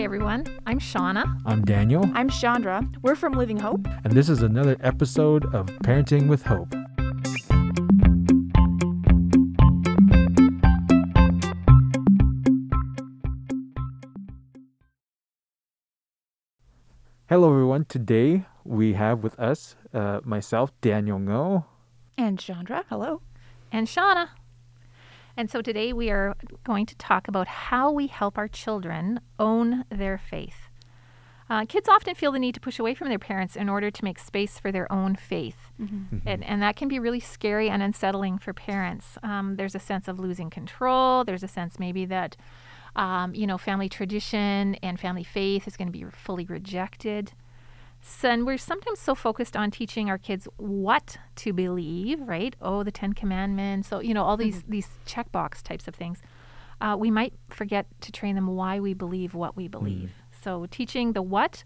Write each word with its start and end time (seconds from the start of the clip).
Hi, 0.00 0.04
everyone. 0.04 0.46
I'm 0.64 0.78
Shauna. 0.78 1.42
I'm 1.44 1.62
Daniel, 1.62 2.10
I'm 2.14 2.30
Chandra. 2.30 2.88
We're 3.02 3.14
from 3.14 3.34
Living 3.34 3.58
Hope. 3.58 3.86
and 4.02 4.14
this 4.14 4.30
is 4.30 4.40
another 4.40 4.74
episode 4.80 5.44
of 5.54 5.66
Parenting 5.84 6.26
with 6.26 6.42
Hope. 6.44 6.74
Hello, 17.28 17.50
everyone. 17.50 17.84
Today 17.84 18.46
we 18.64 18.94
have 18.94 19.22
with 19.22 19.38
us 19.38 19.76
uh, 19.92 20.20
myself, 20.24 20.72
Daniel 20.80 21.18
Ngo. 21.18 21.66
And 22.16 22.38
Chandra, 22.38 22.86
hello. 22.88 23.20
And 23.70 23.86
Shauna. 23.86 24.30
And 25.40 25.50
so 25.50 25.62
today 25.62 25.94
we 25.94 26.10
are 26.10 26.36
going 26.64 26.84
to 26.84 26.94
talk 26.96 27.26
about 27.26 27.46
how 27.48 27.90
we 27.90 28.08
help 28.08 28.36
our 28.36 28.46
children 28.46 29.20
own 29.38 29.86
their 29.88 30.18
faith. 30.18 30.68
Uh, 31.48 31.64
kids 31.64 31.88
often 31.88 32.14
feel 32.14 32.30
the 32.30 32.38
need 32.38 32.52
to 32.56 32.60
push 32.60 32.78
away 32.78 32.92
from 32.94 33.08
their 33.08 33.18
parents 33.18 33.56
in 33.56 33.70
order 33.70 33.90
to 33.90 34.04
make 34.04 34.18
space 34.18 34.58
for 34.58 34.70
their 34.70 34.92
own 34.92 35.16
faith. 35.16 35.56
And, 36.26 36.44
and 36.44 36.60
that 36.60 36.76
can 36.76 36.88
be 36.88 36.98
really 36.98 37.20
scary 37.20 37.70
and 37.70 37.82
unsettling 37.82 38.36
for 38.36 38.52
parents. 38.52 39.16
Um, 39.22 39.56
there's 39.56 39.74
a 39.74 39.78
sense 39.78 40.08
of 40.08 40.20
losing 40.20 40.50
control. 40.50 41.24
There's 41.24 41.42
a 41.42 41.48
sense 41.48 41.78
maybe 41.78 42.04
that, 42.04 42.36
um, 42.94 43.34
you 43.34 43.46
know, 43.46 43.56
family 43.56 43.88
tradition 43.88 44.74
and 44.82 45.00
family 45.00 45.24
faith 45.24 45.66
is 45.66 45.74
going 45.78 45.88
to 45.88 45.98
be 45.98 46.04
fully 46.10 46.44
rejected. 46.44 47.32
So, 48.02 48.30
and 48.30 48.46
we're 48.46 48.58
sometimes 48.58 48.98
so 48.98 49.14
focused 49.14 49.56
on 49.56 49.70
teaching 49.70 50.08
our 50.08 50.18
kids 50.18 50.48
what 50.56 51.18
to 51.36 51.52
believe, 51.52 52.20
right? 52.20 52.56
Oh, 52.60 52.82
the 52.82 52.90
Ten 52.90 53.12
Commandments. 53.12 53.88
So, 53.88 54.00
you 54.00 54.14
know, 54.14 54.24
all 54.24 54.36
these, 54.36 54.62
mm-hmm. 54.62 54.72
these 54.72 54.88
checkbox 55.06 55.62
types 55.62 55.86
of 55.86 55.94
things. 55.94 56.22
Uh, 56.80 56.96
we 56.98 57.10
might 57.10 57.34
forget 57.50 57.86
to 58.00 58.10
train 58.10 58.36
them 58.36 58.46
why 58.46 58.80
we 58.80 58.94
believe 58.94 59.34
what 59.34 59.54
we 59.54 59.68
believe. 59.68 60.08
Mm. 60.08 60.42
So, 60.42 60.66
teaching 60.70 61.12
the 61.12 61.20
what 61.20 61.62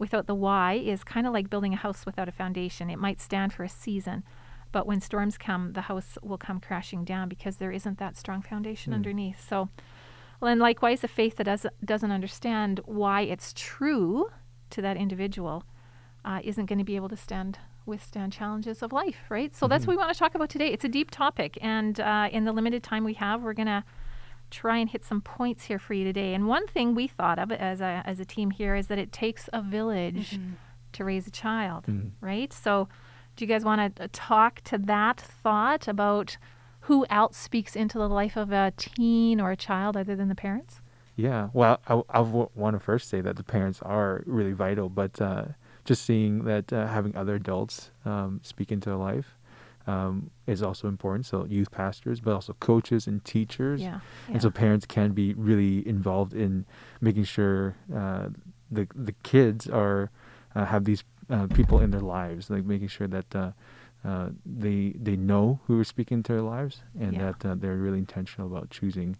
without 0.00 0.26
the 0.26 0.34
why 0.34 0.72
is 0.72 1.04
kind 1.04 1.26
of 1.26 1.32
like 1.32 1.48
building 1.48 1.74
a 1.74 1.76
house 1.76 2.04
without 2.04 2.28
a 2.28 2.32
foundation. 2.32 2.90
It 2.90 2.98
might 2.98 3.20
stand 3.20 3.52
for 3.52 3.62
a 3.62 3.68
season, 3.68 4.24
but 4.72 4.86
when 4.86 5.00
storms 5.00 5.38
come, 5.38 5.74
the 5.74 5.82
house 5.82 6.18
will 6.22 6.38
come 6.38 6.58
crashing 6.58 7.04
down 7.04 7.28
because 7.28 7.58
there 7.58 7.70
isn't 7.70 7.98
that 7.98 8.16
strong 8.16 8.42
foundation 8.42 8.92
mm. 8.92 8.96
underneath. 8.96 9.46
So, 9.46 9.68
well, 10.40 10.50
and 10.50 10.60
likewise, 10.60 11.04
a 11.04 11.08
faith 11.08 11.36
that 11.36 11.44
doesn't 11.44 11.86
doesn't 11.86 12.10
understand 12.10 12.80
why 12.86 13.20
it's 13.20 13.52
true 13.54 14.30
to 14.70 14.82
that 14.82 14.96
individual 14.96 15.64
uh, 16.24 16.40
isn't 16.44 16.66
going 16.66 16.78
to 16.78 16.84
be 16.84 16.96
able 16.96 17.08
to 17.08 17.16
stand 17.16 17.58
withstand 17.86 18.32
challenges 18.32 18.82
of 18.82 18.92
life, 18.92 19.16
right? 19.30 19.54
So 19.56 19.66
that's 19.66 19.86
what 19.86 19.94
we 19.94 19.96
want 19.96 20.12
to 20.12 20.18
talk 20.18 20.34
about 20.34 20.50
today. 20.50 20.68
It's 20.68 20.84
a 20.84 20.88
deep 20.88 21.10
topic, 21.10 21.58
and 21.60 21.98
uh, 21.98 22.28
in 22.30 22.44
the 22.44 22.52
limited 22.52 22.82
time 22.82 23.04
we 23.04 23.14
have, 23.14 23.42
we're 23.42 23.54
going 23.54 23.66
to 23.66 23.82
try 24.50 24.76
and 24.78 24.90
hit 24.90 25.04
some 25.04 25.20
points 25.20 25.64
here 25.64 25.78
for 25.78 25.94
you 25.94 26.04
today. 26.04 26.34
And 26.34 26.46
one 26.46 26.66
thing 26.66 26.94
we 26.94 27.06
thought 27.06 27.38
of 27.38 27.50
as 27.52 27.80
a 27.80 28.02
as 28.04 28.20
a 28.20 28.24
team 28.24 28.50
here 28.50 28.74
is 28.76 28.88
that 28.88 28.98
it 28.98 29.12
takes 29.12 29.48
a 29.52 29.62
village 29.62 30.38
to 30.92 31.04
raise 31.04 31.26
a 31.26 31.30
child, 31.30 31.84
right? 32.20 32.52
So, 32.52 32.88
do 33.36 33.44
you 33.44 33.48
guys 33.48 33.64
want 33.64 33.96
to 33.96 34.08
talk 34.08 34.60
to 34.62 34.78
that 34.78 35.20
thought 35.20 35.88
about 35.88 36.36
who 36.80 37.06
else 37.10 37.36
speaks 37.36 37.76
into 37.76 37.98
the 37.98 38.08
life 38.08 38.36
of 38.36 38.52
a 38.52 38.72
teen 38.76 39.40
or 39.40 39.52
a 39.52 39.56
child 39.56 39.96
other 39.96 40.16
than 40.16 40.28
the 40.28 40.34
parents? 40.34 40.79
Yeah, 41.20 41.50
well, 41.52 41.80
I, 41.86 42.00
I 42.08 42.20
want 42.20 42.74
to 42.76 42.80
first 42.80 43.08
say 43.10 43.20
that 43.20 43.36
the 43.36 43.44
parents 43.44 43.80
are 43.82 44.22
really 44.26 44.52
vital, 44.52 44.88
but 44.88 45.20
uh, 45.20 45.44
just 45.84 46.04
seeing 46.04 46.44
that 46.44 46.72
uh, 46.72 46.86
having 46.86 47.14
other 47.14 47.34
adults 47.34 47.90
um, 48.06 48.40
speak 48.42 48.72
into 48.72 48.88
their 48.88 48.98
life 48.98 49.36
um, 49.86 50.30
is 50.46 50.62
also 50.62 50.88
important. 50.88 51.26
So, 51.26 51.44
youth 51.44 51.70
pastors, 51.70 52.20
but 52.20 52.32
also 52.32 52.54
coaches 52.60 53.06
and 53.06 53.22
teachers. 53.24 53.80
Yeah, 53.82 54.00
And 54.28 54.40
so, 54.40 54.50
parents 54.50 54.86
can 54.86 55.12
be 55.12 55.34
really 55.34 55.86
involved 55.86 56.32
in 56.32 56.64
making 57.00 57.24
sure 57.24 57.76
uh, 57.94 58.28
the 58.70 58.86
the 58.94 59.12
kids 59.22 59.68
are 59.68 60.10
uh, 60.54 60.64
have 60.64 60.84
these 60.84 61.04
uh, 61.28 61.46
people 61.48 61.80
in 61.80 61.90
their 61.90 62.00
lives, 62.20 62.48
like 62.50 62.64
making 62.64 62.88
sure 62.88 63.08
that. 63.08 63.34
Uh, 63.34 63.52
uh, 64.02 64.30
they 64.46 64.94
they 64.98 65.14
know 65.14 65.60
who 65.66 65.78
are 65.78 65.84
speaking 65.84 66.18
into 66.20 66.32
their 66.32 66.40
lives, 66.56 66.80
and 66.98 67.12
Yeah. 67.12 67.32
that 67.32 67.44
uh, 67.44 67.54
they're 67.54 67.76
really 67.76 67.98
intentional 67.98 68.46
about 68.50 68.70
choosing 68.70 69.18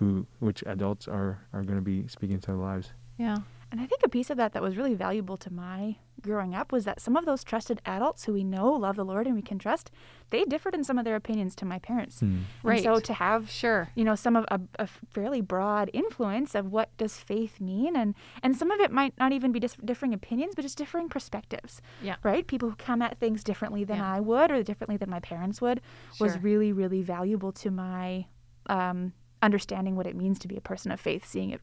who 0.00 0.26
which 0.40 0.64
adults 0.66 1.06
are 1.06 1.46
are 1.52 1.62
going 1.62 1.78
to 1.78 1.82
be 1.84 2.08
speaking 2.08 2.34
into 2.34 2.48
their 2.48 2.56
lives. 2.56 2.92
yeah, 3.18 3.36
And 3.70 3.80
I 3.80 3.86
think 3.86 4.00
a 4.02 4.08
piece 4.08 4.30
of 4.30 4.36
that 4.38 4.52
that 4.54 4.62
was 4.62 4.76
really 4.76 4.94
valuable 4.94 5.36
to 5.36 5.52
my 5.52 5.96
growing 6.22 6.54
up 6.54 6.70
was 6.72 6.84
that 6.84 7.00
some 7.00 7.16
of 7.16 7.24
those 7.24 7.42
trusted 7.44 7.80
adults 7.86 8.24
who 8.24 8.32
we 8.34 8.44
know 8.44 8.70
love 8.72 8.96
the 8.96 9.04
Lord 9.04 9.26
and 9.26 9.34
we 9.36 9.40
can 9.50 9.58
trust, 9.58 9.90
they 10.30 10.44
differed 10.44 10.74
in 10.74 10.84
some 10.84 10.98
of 10.98 11.04
their 11.06 11.16
opinions 11.16 11.54
to 11.56 11.64
my 11.64 11.78
parents. 11.78 12.22
Right. 12.62 12.84
And 12.84 12.84
so 12.84 13.00
to 13.00 13.12
have 13.14 13.50
sure. 13.50 13.88
you 13.94 14.04
know 14.04 14.14
some 14.14 14.36
of 14.36 14.44
a, 14.48 14.58
a 14.78 14.86
fairly 14.86 15.40
broad 15.42 15.90
influence 15.92 16.54
of 16.54 16.64
what 16.76 16.88
does 16.96 17.14
faith 17.18 17.60
mean 17.60 17.94
and 17.96 18.14
and 18.42 18.56
some 18.56 18.70
of 18.70 18.80
it 18.80 18.90
might 18.90 19.14
not 19.18 19.32
even 19.32 19.52
be 19.52 19.60
dis- 19.60 19.76
differing 19.84 20.12
opinions 20.14 20.52
but 20.56 20.62
just 20.62 20.78
differing 20.78 21.08
perspectives 21.10 21.80
Yeah. 22.02 22.16
right 22.22 22.46
people 22.46 22.68
who 22.70 22.76
come 22.76 23.00
at 23.02 23.18
things 23.18 23.44
differently 23.44 23.84
than 23.84 23.98
Yeah. 23.98 24.16
i 24.16 24.20
would 24.20 24.50
or 24.50 24.62
differently 24.62 24.96
than 24.96 25.10
my 25.10 25.20
parents 25.20 25.60
would 25.64 25.78
was 26.18 26.32
really 26.48 26.72
really 26.72 27.02
valuable 27.02 27.52
to 27.62 27.70
my 27.70 28.26
um, 28.66 29.12
understanding 29.42 29.96
what 29.96 30.06
it 30.06 30.14
means 30.16 30.38
to 30.38 30.48
be 30.48 30.56
a 30.56 30.60
person 30.60 30.90
of 30.92 31.00
faith 31.00 31.26
seeing 31.26 31.50
it 31.50 31.60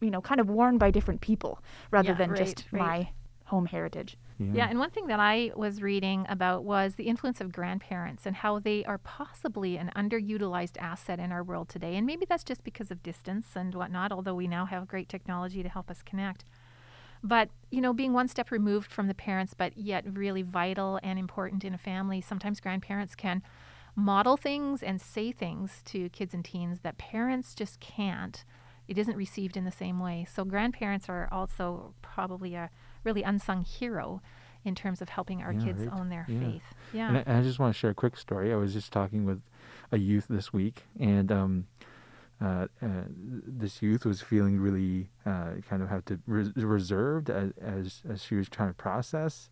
you 0.00 0.10
know 0.10 0.20
kind 0.20 0.40
of 0.40 0.48
worn 0.48 0.78
by 0.78 0.90
different 0.90 1.20
people 1.20 1.58
rather 1.90 2.10
Yeah, 2.10 2.18
than 2.18 2.30
right, 2.30 2.38
just 2.38 2.64
right. 2.72 2.80
my 2.80 3.08
home 3.46 3.66
heritage 3.66 4.16
Yeah, 4.38 4.68
and 4.68 4.78
one 4.78 4.90
thing 4.90 5.06
that 5.08 5.18
I 5.18 5.50
was 5.56 5.82
reading 5.82 6.26
about 6.28 6.62
was 6.64 6.94
the 6.94 7.04
influence 7.04 7.40
of 7.40 7.52
grandparents 7.52 8.26
and 8.26 8.36
how 8.36 8.58
they 8.58 8.84
are 8.84 8.98
possibly 8.98 9.76
an 9.76 9.90
underutilized 9.96 10.76
asset 10.78 11.18
in 11.18 11.32
our 11.32 11.42
world 11.42 11.68
today. 11.68 11.96
And 11.96 12.06
maybe 12.06 12.26
that's 12.28 12.44
just 12.44 12.62
because 12.62 12.90
of 12.90 13.02
distance 13.02 13.46
and 13.56 13.74
whatnot, 13.74 14.12
although 14.12 14.34
we 14.34 14.46
now 14.46 14.66
have 14.66 14.86
great 14.86 15.08
technology 15.08 15.62
to 15.62 15.68
help 15.68 15.90
us 15.90 16.02
connect. 16.02 16.44
But, 17.22 17.48
you 17.70 17.80
know, 17.80 17.92
being 17.92 18.12
one 18.12 18.28
step 18.28 18.50
removed 18.50 18.90
from 18.92 19.08
the 19.08 19.14
parents, 19.14 19.54
but 19.54 19.76
yet 19.76 20.04
really 20.06 20.42
vital 20.42 21.00
and 21.02 21.18
important 21.18 21.64
in 21.64 21.74
a 21.74 21.78
family, 21.78 22.20
sometimes 22.20 22.60
grandparents 22.60 23.14
can 23.14 23.42
model 23.96 24.36
things 24.36 24.82
and 24.82 25.00
say 25.00 25.32
things 25.32 25.82
to 25.86 26.08
kids 26.10 26.34
and 26.34 26.44
teens 26.44 26.80
that 26.80 26.98
parents 26.98 27.54
just 27.54 27.80
can't. 27.80 28.44
It 28.86 28.98
isn't 28.98 29.16
received 29.16 29.56
in 29.56 29.64
the 29.64 29.72
same 29.72 29.98
way. 29.98 30.26
So, 30.32 30.44
grandparents 30.44 31.08
are 31.08 31.28
also 31.32 31.94
probably 32.02 32.54
a 32.54 32.70
really 33.02 33.22
unsung 33.24 33.64
hero 33.64 34.20
in 34.64 34.74
terms 34.74 35.00
of 35.02 35.08
helping 35.08 35.42
our 35.42 35.52
Yeah, 35.52 35.64
kids 35.64 35.80
right. 35.86 35.98
own 35.98 36.08
their 36.08 36.26
Yeah. 36.28 36.40
faith. 36.40 36.62
Yeah. 36.92 37.08
And 37.08 37.16
I, 37.18 37.20
and 37.26 37.38
I 37.38 37.42
just 37.42 37.58
want 37.58 37.74
to 37.74 37.78
share 37.78 37.90
a 37.90 37.94
quick 37.94 38.16
story. 38.16 38.52
I 38.52 38.56
was 38.56 38.72
just 38.72 38.92
talking 38.92 39.24
with 39.24 39.40
a 39.90 39.98
youth 39.98 40.26
this 40.28 40.52
week, 40.52 40.84
and 41.00 41.32
um, 41.32 41.66
uh, 42.40 42.66
uh, 42.82 42.88
this 43.08 43.80
youth 43.82 44.04
was 44.04 44.20
feeling 44.20 44.60
really 44.60 45.08
uh, 45.24 45.52
kind 45.68 45.82
of 45.82 45.88
have 45.88 46.04
to 46.06 46.20
res- 46.26 46.54
reserved 46.54 47.30
as, 47.30 47.52
as 47.60 48.02
as 48.08 48.22
she 48.22 48.34
was 48.34 48.48
trying 48.48 48.68
to 48.68 48.74
process, 48.74 49.48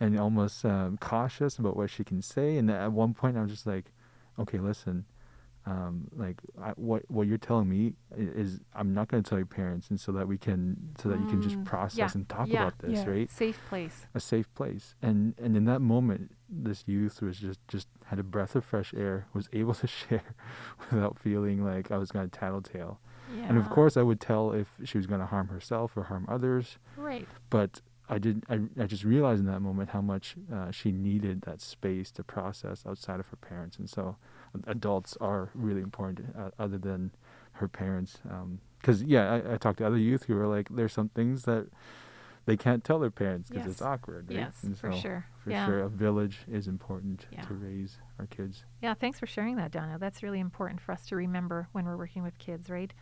and 0.00 0.18
almost 0.18 0.64
um, 0.64 0.96
cautious 0.98 1.58
about 1.58 1.76
what 1.76 1.90
she 1.90 2.04
can 2.04 2.20
say. 2.22 2.56
And 2.56 2.70
at 2.70 2.92
one 2.92 3.14
point, 3.14 3.36
I 3.36 3.42
was 3.42 3.50
just 3.50 3.66
like, 3.66 3.86
"Okay, 4.38 4.58
listen." 4.58 5.04
Um, 5.66 6.08
like 6.14 6.42
I, 6.60 6.72
what 6.76 7.04
what 7.10 7.26
you're 7.26 7.38
telling 7.38 7.70
me 7.70 7.94
is 8.14 8.60
I'm 8.74 8.92
not 8.92 9.08
going 9.08 9.22
to 9.22 9.26
tell 9.28 9.38
your 9.38 9.46
parents, 9.46 9.88
and 9.88 9.98
so 9.98 10.12
that 10.12 10.28
we 10.28 10.36
can 10.36 10.76
so 11.00 11.08
that 11.08 11.20
you 11.20 11.26
can 11.26 11.40
just 11.40 11.56
Mm, 11.56 11.64
process 11.64 11.96
yeah, 11.96 12.10
and 12.14 12.28
talk 12.28 12.48
yeah, 12.48 12.62
about 12.62 12.78
this, 12.80 12.98
yeah. 13.06 13.10
right? 13.10 13.30
Safe 13.30 13.58
place. 13.70 14.04
a 14.14 14.20
safe 14.20 14.52
place 14.54 14.94
and 15.00 15.34
and 15.38 15.56
in 15.56 15.64
that 15.64 15.80
moment 15.80 16.32
this 16.50 16.84
youth 16.86 17.22
was 17.22 17.38
just 17.38 17.60
just 17.66 17.88
had 18.06 18.18
a 18.18 18.22
breath 18.22 18.54
of 18.54 18.62
fresh 18.64 18.92
air 18.94 19.26
was 19.32 19.48
able 19.54 19.72
to 19.82 19.86
share 19.86 20.22
without 20.90 21.16
feeling 21.18 21.64
like 21.64 21.90
i 21.90 21.96
was 21.96 22.10
going 22.12 22.28
to 22.28 22.38
tattletale 22.38 23.00
Yeah. 23.34 23.46
and 23.48 23.56
of 23.58 23.68
course 23.70 23.96
i 23.96 24.02
would 24.02 24.20
tell 24.20 24.52
if 24.52 24.68
she 24.84 24.98
was 24.98 25.06
going 25.06 25.20
to 25.20 25.26
harm 25.26 25.48
herself 25.48 25.96
or 25.96 26.04
harm 26.04 26.26
others 26.28 26.78
Right. 26.96 27.26
but 27.50 27.80
i 28.08 28.18
did 28.18 28.44
i, 28.48 28.58
I 28.80 28.86
just 28.86 29.04
realized 29.04 29.40
in 29.40 29.46
that 29.46 29.60
moment 29.60 29.90
how 29.90 30.00
much 30.00 30.36
uh, 30.52 30.70
she 30.70 30.92
needed 30.92 31.42
that 31.42 31.60
space 31.60 32.10
to 32.12 32.22
process 32.24 32.84
outside 32.86 33.20
of 33.20 33.28
her 33.28 33.36
parents 33.36 33.78
and 33.78 33.88
so 33.88 34.16
adults 34.66 35.16
are 35.20 35.50
really 35.54 35.80
important 35.80 36.34
uh, 36.38 36.50
other 36.58 36.78
than 36.78 37.10
her 37.52 37.68
parents 37.68 38.18
because 38.80 39.02
yeah 39.02 39.32
I, 39.34 39.54
I 39.54 39.56
talked 39.56 39.78
to 39.78 39.86
other 39.86 39.96
youth 39.96 40.24
who 40.24 40.34
were 40.34 40.46
like 40.46 40.68
there's 40.70 40.92
some 40.92 41.08
things 41.10 41.44
that 41.44 41.68
they 42.46 42.58
can't 42.58 42.84
tell 42.84 42.98
their 42.98 43.10
parents 43.10 43.48
because 43.50 43.70
it's 43.70 43.80
awkward 43.80 44.28
right? 44.28 44.38
Yes, 44.40 44.62
And 44.62 44.76
for 44.76 44.92
sure. 44.92 45.24
for 45.42 45.50
yeah. 45.50 45.64
sure 45.64 45.80
a 45.80 45.88
village 45.88 46.40
is 46.46 46.68
important 46.68 47.26
Yeah. 47.30 47.40
to 47.42 47.54
raise 47.54 47.96
our 48.18 48.26
kids 48.26 48.64
Yeah, 48.82 48.92
thanks 48.94 49.18
for 49.18 49.26
sharing 49.26 49.56
that, 49.56 49.70
Donna. 49.70 49.96
That's 49.98 50.22
really 50.22 50.40
important 50.40 50.80
for 50.82 50.92
us 50.92 51.06
to 51.06 51.16
remember 51.16 51.68
when 51.72 51.86
we're 51.86 51.96
working 51.96 52.22
with 52.22 52.36
kids, 52.38 52.68
right? 52.68 52.92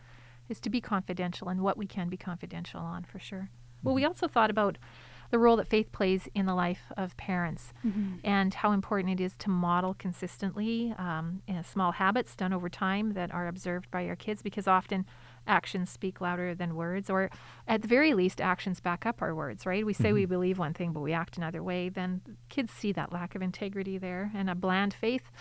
Is 0.47 0.61
to 0.61 0.69
be 0.69 0.79
confidential 0.79 1.49
and 1.49 1.59
what 1.61 1.75
we 1.77 1.87
can 1.87 2.07
be 2.07 2.15
confidential 2.17 2.79
on 2.79 3.03
for 3.03 3.19
sure. 3.19 3.49
Well, 3.83 3.95
we 3.95 4.05
also 4.05 4.27
thought 4.27 4.49
about 4.49 4.77
the 5.31 5.39
role 5.39 5.55
that 5.55 5.67
faith 5.67 5.91
plays 5.91 6.27
in 6.35 6.45
the 6.45 6.53
life 6.53 6.91
of 6.95 7.17
parents 7.17 7.73
and 8.23 8.53
how 8.53 8.71
important 8.71 9.19
it 9.19 9.23
is 9.23 9.35
to 9.37 9.49
model 9.49 9.95
consistently 9.95 10.93
um, 10.99 11.41
in 11.47 11.63
small 11.63 11.93
habits 11.93 12.35
done 12.35 12.53
over 12.53 12.69
time 12.69 13.13
that 13.13 13.33
are 13.33 13.47
observed 13.47 13.89
by 13.89 14.07
our 14.07 14.15
kids 14.15 14.43
because 14.43 14.67
often 14.67 15.07
actions 15.47 15.89
speak 15.89 16.21
louder 16.21 16.53
than 16.53 16.75
words, 16.75 17.09
or 17.09 17.31
at 17.67 17.81
the 17.81 17.87
very 17.87 18.13
least, 18.13 18.39
actions 18.39 18.79
back 18.79 19.05
up 19.07 19.21
our 19.23 19.33
words, 19.33 19.65
right? 19.65 19.85
We 19.85 19.93
say 19.93 20.13
we 20.13 20.25
believe 20.25 20.59
one 20.59 20.73
thing, 20.73 20.93
but 20.93 21.01
we 21.01 21.13
act 21.13 21.37
another 21.37 21.63
way, 21.63 21.89
then 21.89 22.21
kids 22.49 22.71
see 22.71 22.91
that 22.93 23.11
lack 23.11 23.33
of 23.33 23.41
integrity 23.41 23.97
there 23.97 24.31
and 24.35 24.49
a 24.49 24.55
bland 24.55 24.93
faith 24.93 25.31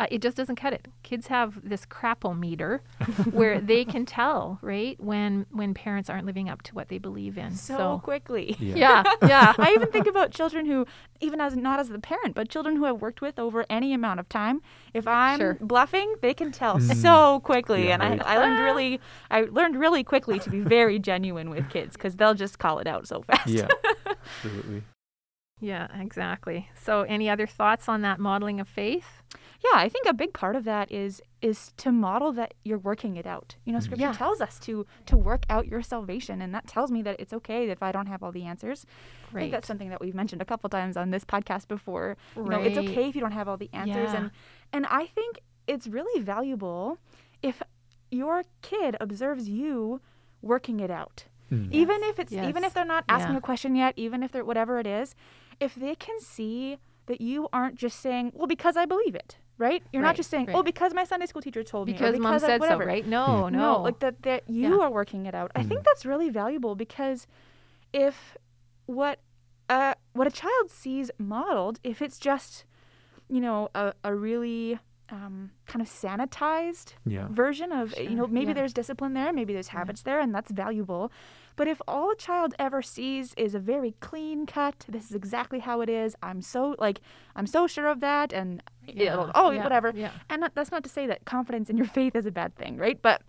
uh, 0.00 0.06
it 0.10 0.20
just 0.22 0.36
doesn't 0.36 0.56
cut 0.56 0.72
it. 0.72 0.88
Kids 1.02 1.26
have 1.28 1.60
this 1.62 1.84
crapple-meter 1.86 2.82
where 3.30 3.60
they 3.60 3.84
can 3.84 4.04
tell, 4.06 4.58
right, 4.62 4.98
when 4.98 5.46
when 5.50 5.74
parents 5.74 6.08
aren't 6.10 6.26
living 6.26 6.48
up 6.48 6.62
to 6.62 6.74
what 6.74 6.88
they 6.88 6.98
believe 6.98 7.36
in. 7.38 7.50
So, 7.54 8.00
quickly. 8.02 8.56
yeah, 8.58 9.04
yeah. 9.22 9.52
I 9.58 9.72
even 9.74 9.90
think 9.92 10.06
about 10.08 10.30
children 10.32 10.64
who, 10.66 10.86
even 11.20 11.40
as 11.40 11.54
not 11.56 11.78
as 11.80 11.88
the 11.90 11.98
parent, 11.98 12.34
but 12.34 12.48
children 12.48 12.76
who 12.76 12.86
I've 12.86 13.00
worked 13.00 13.20
with 13.20 13.38
over 13.38 13.64
any 13.68 13.92
amount 13.92 14.18
of 14.20 14.28
time. 14.28 14.62
If 14.94 15.06
I'm 15.06 15.38
Sure. 15.38 15.58
bluffing, 15.60 16.14
they 16.22 16.34
can 16.34 16.50
tell 16.50 16.78
Mm. 16.78 16.94
so 17.02 17.40
quickly, 17.40 17.88
Yeah, 17.88 17.94
and 18.00 18.02
right. 18.02 18.26
I, 18.26 18.34
I 18.36 18.38
learned 18.38 18.60
really, 18.64 19.00
I 19.30 19.42
learned 19.42 19.76
really 19.78 20.02
quickly 20.02 20.38
to 20.40 20.48
be 20.50 20.60
very 20.60 20.98
genuine 20.98 21.50
with 21.50 21.68
kids 21.68 21.94
because 21.96 22.16
they'll 22.16 22.34
just 22.34 22.58
call 22.58 22.78
it 22.78 22.86
out 22.86 23.06
so 23.06 23.22
fast. 23.22 23.48
Yeah, 23.48 23.68
absolutely. 24.36 24.82
Yeah, 25.60 25.88
exactly. 26.00 26.68
So, 26.74 27.02
any 27.02 27.28
other 27.28 27.46
thoughts 27.46 27.88
on 27.88 28.00
that 28.02 28.18
modeling 28.18 28.60
of 28.60 28.68
faith? 28.68 29.22
Yeah, 29.62 29.78
I 29.78 29.90
think 29.90 30.06
a 30.06 30.14
big 30.14 30.32
part 30.32 30.56
of 30.56 30.64
that 30.64 30.90
is 30.90 31.20
is 31.42 31.72
to 31.78 31.90
model 31.92 32.32
that 32.32 32.54
you're 32.64 32.78
working 32.78 33.16
it 33.16 33.26
out. 33.26 33.56
You 33.64 33.72
know, 33.72 33.78
Mhm. 33.78 33.82
Scripture 33.82 34.06
Yeah. 34.06 34.12
tells 34.12 34.40
us 34.40 34.58
to 34.60 34.86
to 35.06 35.16
work 35.16 35.44
out 35.50 35.66
your 35.68 35.82
salvation, 35.82 36.40
and 36.42 36.54
that 36.54 36.66
tells 36.66 36.90
me 36.90 37.02
that 37.02 37.16
it's 37.20 37.32
okay 37.32 37.68
if 37.68 37.82
I 37.82 37.92
don't 37.92 38.06
have 38.06 38.22
all 38.22 38.32
the 38.32 38.44
answers. 38.44 38.86
I 39.30 39.40
think 39.40 39.52
that's 39.52 39.66
something 39.68 39.90
that 39.90 40.00
we've 40.00 40.14
mentioned 40.14 40.40
a 40.42 40.44
couple 40.46 40.68
times 40.70 40.96
on 40.96 41.10
this 41.10 41.24
podcast 41.24 41.68
before. 41.68 42.16
You 42.36 42.44
know, 42.44 42.60
it's 42.60 42.78
okay 42.78 43.08
if 43.08 43.14
you 43.14 43.20
don't 43.20 43.32
have 43.32 43.48
all 43.48 43.56
the 43.58 43.70
answers, 43.72 44.12
Yeah. 44.12 44.16
and 44.18 44.30
and 44.72 44.86
I 44.86 45.06
think 45.06 45.40
it's 45.66 45.86
really 45.86 46.22
valuable 46.22 46.98
if 47.42 47.62
your 48.10 48.44
kid 48.62 48.96
observes 49.00 49.48
you 49.48 50.00
working 50.42 50.80
it 50.80 50.90
out. 50.90 51.26
Mm. 51.50 51.70
Even 51.72 52.02
if 52.04 52.18
it's 52.18 52.32
even 52.32 52.64
if 52.64 52.72
they're 52.74 52.84
not 52.84 53.04
asking 53.08 53.32
Yeah. 53.32 53.38
a 53.38 53.40
question 53.42 53.74
yet, 53.74 53.92
even 53.96 54.22
if 54.22 54.30
they're 54.32 54.44
whatever 54.44 54.78
it 54.78 54.86
is, 54.86 55.14
if 55.60 55.74
they 55.74 55.94
can 55.94 56.20
see 56.20 56.78
that 57.06 57.20
you 57.20 57.48
aren't 57.52 57.74
just 57.76 58.00
saying, 58.00 58.32
"Well, 58.34 58.46
because 58.46 58.76
I 58.76 58.86
believe 58.86 59.14
it," 59.14 59.36
right? 59.58 59.82
You're 59.92 60.02
Right, 60.02 60.08
not 60.10 60.16
just 60.16 60.30
saying, 60.30 60.46
right. 60.46 60.56
"Oh, 60.56 60.62
because 60.62 60.94
my 60.94 61.04
Sunday 61.04 61.26
school 61.26 61.42
teacher 61.42 61.62
told 61.62 61.88
me," 61.88 61.92
or 61.92 61.96
Because 61.98 62.18
mom 62.20 62.32
because 62.34 62.44
I- 62.44 62.46
said 62.46 62.62
so, 62.62 62.78
right? 62.78 63.06
No, 63.06 63.48
Hmm. 63.48 63.54
no. 63.56 63.82
like 63.82 63.98
that 64.00 64.22
that 64.22 64.48
you 64.48 64.78
Yeah. 64.78 64.86
are 64.86 64.90
working 64.90 65.26
it 65.26 65.34
out. 65.34 65.50
I 65.54 65.62
think 65.62 65.80
Mhm. 65.80 65.84
that's 65.84 66.06
really 66.06 66.30
valuable 66.30 66.74
because 66.74 67.26
if 67.92 68.36
what 68.86 69.20
uh 69.68 69.94
what 70.12 70.26
a 70.26 70.30
child 70.30 70.70
sees 70.70 71.10
modeled, 71.18 71.78
if 71.84 72.00
it's 72.02 72.18
just 72.18 72.64
you 73.28 73.40
know 73.40 73.68
a, 73.74 73.92
a 74.04 74.14
really 74.14 74.78
um, 75.12 75.50
kind 75.66 75.82
of 75.82 75.88
sanitized 75.88 76.94
Yeah. 77.04 77.26
version 77.30 77.72
of 77.72 77.98
you 77.98 78.10
know 78.10 78.26
maybe 78.26 78.48
yeah. 78.48 78.54
there's 78.54 78.72
discipline 78.72 79.14
there 79.14 79.32
maybe 79.32 79.52
there's 79.52 79.68
habits 79.68 80.02
there 80.02 80.20
and 80.20 80.34
that's 80.34 80.50
valuable 80.50 81.10
but 81.56 81.66
if 81.68 81.80
all 81.88 82.10
a 82.12 82.16
child 82.16 82.54
ever 82.58 82.80
sees 82.82 83.34
is 83.36 83.54
a 83.54 83.58
very 83.58 83.94
clean 84.00 84.46
cut 84.46 84.84
this 84.88 85.04
is 85.10 85.14
exactly 85.16 85.58
how 85.60 85.80
it 85.80 85.88
is 85.88 86.14
i'm 86.22 86.40
so 86.42 86.74
like 86.78 87.00
i'm 87.36 87.46
so 87.46 87.66
sure 87.66 87.86
of 87.88 88.00
that 88.00 88.32
and 88.32 88.62
it'll- 88.86 89.26
Yeah, 89.26 89.32
oh 89.34 89.50
yeah, 89.50 89.62
whatever 89.62 89.92
Yeah. 89.94 90.10
and 90.28 90.42
that, 90.42 90.54
that's 90.54 90.70
not 90.70 90.82
to 90.84 90.90
say 90.90 91.06
that 91.06 91.24
confidence 91.24 91.68
in 91.70 91.76
your 91.76 91.86
faith 91.98 92.14
is 92.16 92.26
a 92.26 92.30
bad 92.30 92.54
thing 92.56 92.76
right 92.76 93.00
but 93.02 93.22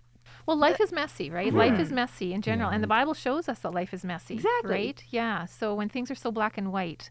Well, 0.47 0.57
life 0.57 0.79
is 0.81 0.91
messy, 0.91 1.29
right? 1.29 1.53
Life 1.53 1.79
is 1.79 1.91
messy 1.91 2.33
in 2.33 2.41
general, 2.41 2.69
Yeah, 2.69 2.75
and 2.75 2.83
the. 2.83 2.87
Bible 2.97 3.13
shows 3.13 3.47
us 3.51 3.59
that 3.59 3.73
life 3.73 3.93
is 3.93 4.03
messy, 4.03 4.33
Exactly. 4.35 4.71
right? 4.71 4.99
Yeah. 5.09 5.45
So 5.45 5.75
when 5.79 5.87
things 5.89 6.09
are 6.09 6.15
so 6.25 6.31
black 6.31 6.57
and 6.57 6.67
white, 6.71 7.03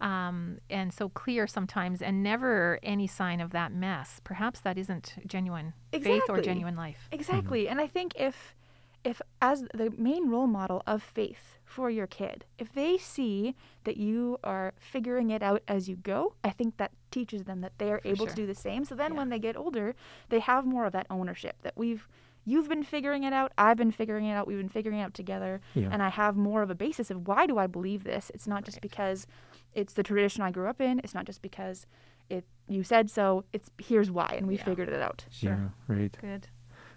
um, 0.00 0.58
and 0.70 0.92
so 0.92 1.08
clear 1.08 1.46
sometimes, 1.46 2.00
and 2.02 2.22
never 2.22 2.78
any 2.82 3.06
sign 3.06 3.40
of 3.40 3.50
that 3.52 3.72
mess, 3.72 4.20
perhaps 4.24 4.60
that 4.60 4.78
isn't 4.78 5.14
genuine 5.26 5.74
faith 5.92 6.22
or 6.28 6.40
genuine 6.40 6.76
life. 6.76 7.08
Exactly. 7.12 7.68
And 7.68 7.80
I 7.80 7.86
think 7.86 8.12
if 8.16 8.54
if 9.02 9.22
as 9.40 9.64
the 9.72 9.90
main 9.96 10.28
role 10.28 10.46
model 10.46 10.82
of 10.86 11.02
faith 11.02 11.58
for 11.64 11.88
your 11.88 12.06
kid, 12.06 12.44
if 12.58 12.70
they 12.74 12.98
see 12.98 13.54
that 13.84 13.96
you 13.96 14.38
are 14.44 14.74
figuring 14.78 15.30
it 15.30 15.42
out 15.42 15.62
as 15.66 15.88
you 15.88 15.96
go, 15.96 16.34
I 16.44 16.50
think 16.50 16.76
that 16.76 16.90
teaches 17.10 17.44
them 17.44 17.62
that 17.62 17.72
they 17.78 17.90
are 17.90 18.02
able 18.04 18.26
sure. 18.26 18.34
to 18.34 18.34
do 18.34 18.46
the 18.46 18.54
same. 18.54 18.84
So 18.84 18.94
then 18.94 19.12
Yeah. 19.12 19.18
when 19.18 19.28
they 19.30 19.38
get 19.38 19.56
older, 19.56 19.94
they 20.28 20.40
have 20.40 20.66
more 20.66 20.84
of 20.84 20.92
that 20.92 21.06
ownership 21.08 21.56
that 21.62 21.76
we've 21.76 22.06
you've 22.46 22.68
been 22.70 22.82
figuring 22.82 23.22
it 23.24 23.32
out, 23.34 23.52
I've 23.58 23.76
been 23.76 23.92
figuring 23.92 24.24
it 24.24 24.32
out, 24.32 24.46
we've 24.46 24.56
been 24.56 24.68
figuring 24.68 24.98
it 24.98 25.02
out 25.02 25.12
together, 25.14 25.60
Yeah. 25.74 25.88
and 25.92 26.02
I 26.02 26.08
have 26.08 26.36
more 26.36 26.62
of 26.62 26.70
a 26.70 26.74
basis 26.74 27.10
of 27.10 27.28
why 27.28 27.46
do 27.46 27.58
I 27.58 27.66
believe 27.66 28.02
this? 28.02 28.30
It's 28.34 28.46
not 28.46 28.64
just 28.64 28.76
Right. 28.78 28.82
because 28.82 29.26
it's 29.74 29.92
the 29.94 30.02
tradition 30.02 30.42
I 30.42 30.50
grew 30.50 30.68
up 30.68 30.80
in, 30.80 30.98
it's 31.00 31.14
not 31.14 31.24
just 31.26 31.42
because 31.42 31.86
it 32.28 32.44
you 32.68 32.82
said 32.84 33.10
so, 33.10 33.44
it's 33.52 33.70
here's 33.78 34.10
why 34.10 34.34
and 34.38 34.46
we 34.46 34.56
Yeah. 34.56 34.64
figured 34.64 34.88
it 34.88 35.00
out. 35.02 35.24
Sure. 35.30 35.50
Yeah. 35.88 35.94
Right. 35.94 36.16
Good. 36.20 36.48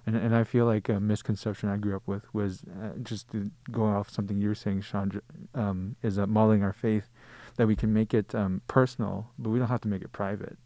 And 0.05 0.15
and 0.17 0.35
I 0.35 0.43
feel 0.43 0.65
like 0.65 0.89
a 0.89 0.99
misconception 0.99 1.69
I 1.69 1.77
grew 1.77 1.95
up 1.95 2.03
with 2.05 2.31
was 2.33 2.63
uh, 2.63 2.97
just 3.01 3.27
going 3.71 3.93
off 3.93 4.09
something 4.09 4.37
you 4.37 4.49
were 4.49 4.55
saying, 4.55 4.81
Chandra, 4.81 5.21
um, 5.55 5.95
is 6.03 6.19
uh, 6.19 6.27
modeling 6.27 6.61
our 6.63 6.73
faith 6.73 7.09
that 7.55 7.67
we 7.67 7.75
can 7.75 7.93
make 7.93 8.13
it 8.13 8.35
um, 8.35 8.61
personal, 8.67 9.29
but 9.39 9.49
we 9.51 9.59
don't 9.59 9.69
have 9.69 9.81
to 9.81 9.87
make 9.87 10.01
it 10.01 10.11
private, 10.11 10.57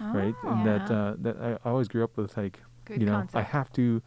right? 0.00 0.34
And 0.44 0.64
that 0.66 0.90
uh, 0.90 1.14
that 1.18 1.36
I 1.64 1.68
always 1.68 1.88
grew 1.88 2.04
up 2.04 2.16
with 2.16 2.36
like 2.36 2.60
Good 2.84 3.00
you 3.00 3.06
know 3.06 3.12
concept. 3.14 3.36
I 3.36 3.42
have 3.42 3.72
to 3.72 4.00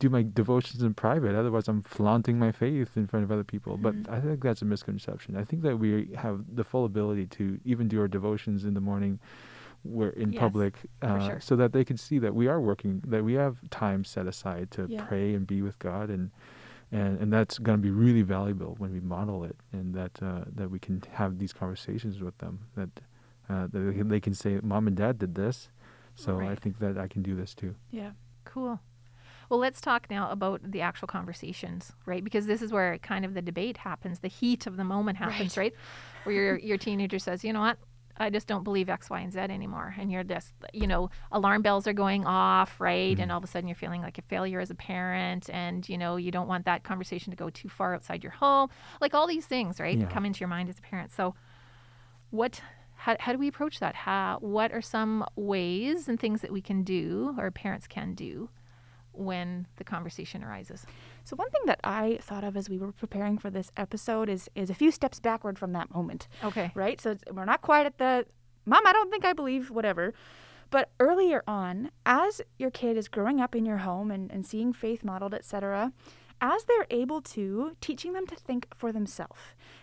do 0.00 0.08
my 0.10 0.22
devotions 0.22 0.82
in 0.82 0.92
private, 0.94 1.34
otherwise 1.36 1.68
I'm 1.68 1.82
flaunting 1.82 2.38
my 2.38 2.50
faith 2.50 2.96
in 2.96 3.06
front 3.06 3.22
of 3.24 3.30
other 3.30 3.44
people. 3.44 3.78
Mhm. 3.78 3.82
But 3.82 3.94
I 4.16 4.18
think 4.20 4.42
that's 4.42 4.62
a 4.62 4.64
misconception. 4.64 5.36
I 5.36 5.44
think 5.44 5.62
that 5.62 5.78
we 5.78 5.90
have 6.16 6.36
the 6.56 6.64
full 6.64 6.84
ability 6.84 7.26
to 7.38 7.60
even 7.64 7.86
do 7.86 8.00
our 8.00 8.08
devotions 8.08 8.64
in 8.64 8.74
the 8.74 8.80
morning 8.80 9.20
where 9.82 10.10
in 10.10 10.32
Yes, 10.32 10.40
public 10.40 10.74
uh, 11.02 11.26
sure. 11.28 11.40
so 11.40 11.54
that 11.56 11.72
they 11.72 11.84
can 11.84 11.96
see 11.96 12.18
that 12.18 12.34
we 12.34 12.48
are 12.48 12.60
working 12.60 13.02
that 13.06 13.24
we 13.24 13.34
have 13.34 13.54
time 13.70 14.04
set 14.04 14.26
aside 14.26 14.70
to 14.72 14.86
Yeah. 14.88 15.06
pray 15.06 15.34
and 15.34 15.46
be 15.46 15.62
with 15.62 15.78
god 15.78 16.10
and 16.10 16.30
and 16.92 17.18
and 17.20 17.32
that's 17.32 17.58
going 17.58 17.78
to 17.78 17.82
be 17.82 17.90
really 17.90 18.20
valuable 18.22 18.74
when 18.78 18.92
we 18.92 19.00
model 19.00 19.42
it 19.44 19.56
and 19.72 19.94
that 19.94 20.22
uh, 20.22 20.44
that 20.54 20.70
we 20.70 20.78
can 20.78 21.02
have 21.12 21.38
these 21.38 21.54
conversations 21.54 22.20
with 22.20 22.36
them 22.38 22.58
that 22.74 22.90
uh, 23.48 23.66
that 23.68 23.78
they 23.86 23.94
can, 23.94 24.08
they 24.08 24.20
can 24.20 24.34
say 24.34 24.60
mom 24.62 24.86
and 24.86 24.96
dad 24.96 25.18
did 25.18 25.34
this 25.34 25.70
so 26.14 26.40
i 26.40 26.54
think 26.54 26.78
that 26.78 26.98
i 26.98 27.06
can 27.08 27.22
do 27.22 27.34
this 27.34 27.54
too 27.54 27.74
Yeah. 27.90 28.12
Cool. 28.44 28.80
Well, 29.50 29.58
let's 29.58 29.80
talk 29.80 30.08
now 30.08 30.30
about 30.30 30.60
the 30.70 30.80
actual 30.80 31.08
conversations, 31.08 31.92
right? 32.06 32.22
Because 32.22 32.46
this 32.46 32.62
is 32.62 32.72
where 32.72 32.96
kind 32.98 33.24
of 33.24 33.34
the 33.34 33.42
debate 33.42 33.78
happens, 33.78 34.20
the 34.20 34.28
heat 34.28 34.64
of 34.68 34.76
the 34.76 34.84
moment 34.84 35.18
happens, 35.18 35.56
right? 35.56 35.74
Where 36.22 36.34
your 36.34 36.58
your 36.58 36.78
teenager 36.78 37.18
says, 37.18 37.42
"You 37.42 37.52
know 37.52 37.60
what? 37.60 37.76
I 38.16 38.30
just 38.30 38.46
don't 38.46 38.62
believe 38.62 38.88
X, 38.88 39.10
Y, 39.10 39.18
and 39.18 39.32
Z 39.32 39.40
anymore." 39.40 39.92
And 39.98 40.12
you're 40.12 40.22
just, 40.22 40.54
you 40.72 40.86
know, 40.86 41.10
alarm 41.32 41.62
bells 41.62 41.88
are 41.88 41.92
going 41.92 42.26
off, 42.26 42.80
right? 42.80 43.08
And 43.10 43.18
mm-hmm. 43.18 43.30
all 43.32 43.38
of 43.38 43.44
a 43.44 43.48
sudden 43.48 43.66
you're 43.66 43.74
feeling 43.74 44.02
like 44.02 44.18
a 44.18 44.22
failure 44.22 44.60
as 44.60 44.70
a 44.70 44.74
parent 44.76 45.50
and, 45.50 45.88
you 45.88 45.98
know, 45.98 46.14
you 46.14 46.30
don't 46.30 46.46
want 46.46 46.64
that 46.66 46.84
conversation 46.84 47.32
to 47.32 47.36
go 47.36 47.50
too 47.50 47.68
far 47.68 47.92
outside 47.92 48.22
your 48.22 48.32
home. 48.32 48.68
Like 49.00 49.14
all 49.14 49.26
these 49.26 49.46
things, 49.46 49.80
right? 49.80 49.98
Yeah. 49.98 50.06
Come 50.06 50.24
into 50.24 50.38
your 50.38 50.48
mind 50.48 50.68
as 50.68 50.78
a 50.78 50.82
parent. 50.82 51.10
So 51.10 51.34
what 52.30 52.60
how, 52.94 53.16
how 53.18 53.32
do 53.32 53.38
we 53.38 53.48
approach 53.48 53.80
that? 53.80 53.96
How 53.96 54.38
what 54.40 54.70
are 54.70 54.82
some 54.82 55.24
ways 55.34 56.06
and 56.06 56.20
things 56.20 56.40
that 56.42 56.52
we 56.52 56.60
can 56.60 56.84
do 56.84 57.34
or 57.36 57.50
parents 57.50 57.88
can 57.88 58.14
do 58.14 58.48
when 59.12 59.66
the 59.76 59.84
conversation 59.84 60.42
arises? 60.44 60.86
So 61.24 61.36
one 61.36 61.50
thing 61.50 61.62
that 61.66 61.80
I 61.84 62.18
thought 62.22 62.44
of 62.44 62.56
as 62.56 62.68
we 62.70 62.78
were 62.78 62.92
preparing 62.92 63.38
for 63.38 63.50
this 63.50 63.70
episode 63.76 64.28
is 64.28 64.48
is 64.54 64.70
a 64.70 64.74
few 64.74 64.90
steps 64.90 65.20
backward 65.20 65.58
from 65.58 65.72
that 65.72 65.92
moment, 65.94 66.28
Okay. 66.42 66.70
right? 66.74 67.00
So 67.00 67.16
we're 67.32 67.44
not 67.44 67.62
quite 67.62 67.86
at 67.86 67.98
the 67.98 68.26
mom. 68.66 68.86
I 68.86 68.92
don't 68.92 69.10
think 69.10 69.24
I 69.24 69.32
believe 69.32 69.70
whatever, 69.70 70.12
but 70.70 70.90
earlier 71.00 71.42
on, 71.46 71.90
as 72.06 72.40
your 72.58 72.70
kid 72.70 72.96
is 72.96 73.08
growing 73.08 73.40
up 73.40 73.54
in 73.56 73.64
your 73.66 73.78
home 73.78 74.10
and, 74.10 74.30
and 74.30 74.46
seeing 74.46 74.72
faith 74.72 75.02
modeled, 75.04 75.34
etc., 75.34 75.92
as 76.42 76.64
they're 76.64 76.86
able 76.90 77.20
to, 77.20 77.76
teaching 77.82 78.14
them 78.14 78.26
to 78.26 78.34
think 78.34 78.66
for 78.74 78.92
themselves 78.92 79.40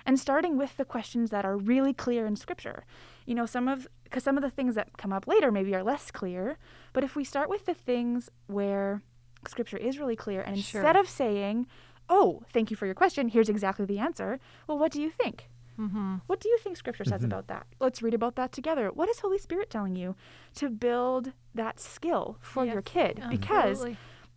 and 0.08 0.20
starting 0.20 0.58
with 0.58 0.76
the 0.78 0.86
questions 0.86 1.30
that 1.30 1.46
are 1.46 1.56
really 1.56 1.94
clear 1.94 2.26
in 2.26 2.36
Scripture. 2.36 2.84
You 3.28 3.36
know, 3.36 3.46
some 3.46 3.68
of 3.68 3.88
because 4.04 4.24
some 4.24 4.38
of 4.38 4.42
the 4.44 4.50
things 4.50 4.74
that 4.76 4.98
come 4.98 5.14
up 5.14 5.28
later 5.28 5.52
maybe 5.52 5.76
are 5.76 5.84
less 5.84 6.10
clear, 6.10 6.58
but 6.94 7.04
if 7.04 7.16
we 7.16 7.24
start 7.24 7.48
with 7.50 7.66
the 7.68 7.74
things 7.76 8.30
where 8.48 9.04
Scripture 9.50 9.78
is 9.78 10.00
really 10.00 10.16
clear, 10.16 10.42
and 10.42 10.58
Sure. 10.58 10.82
instead 10.82 10.96
of 10.96 11.08
saying, 11.10 11.68
"Oh, 12.10 12.44
thank 12.54 12.70
you 12.72 12.78
for 12.78 12.86
your 12.86 12.96
question. 12.96 13.30
Here's 13.30 13.50
exactly 13.50 13.86
the 13.86 14.00
answer," 14.00 14.40
well, 14.68 14.78
what 14.78 14.92
do 14.92 15.02
you 15.02 15.10
think? 15.10 15.50
Mm-hmm. 15.80 16.16
What 16.26 16.40
do 16.40 16.50
you 16.50 16.58
think 16.58 16.76
Scripture 16.76 17.06
says 17.06 17.22
Mhm. 17.22 17.26
about 17.26 17.48
that? 17.48 17.68
Let's 17.80 18.02
read 18.02 18.16
about 18.16 18.36
that 18.36 18.52
together. 18.52 18.90
What 18.92 19.10
is 19.10 19.20
Holy 19.20 19.38
Spirit 19.38 19.70
telling 19.70 19.96
you 19.96 20.16
to 20.56 20.70
build 20.70 21.34
that 21.54 21.80
skill 21.80 22.38
for 22.42 22.66
your 22.66 22.76
Yes, 22.76 22.84
kid? 22.86 23.24
Because 23.30 23.86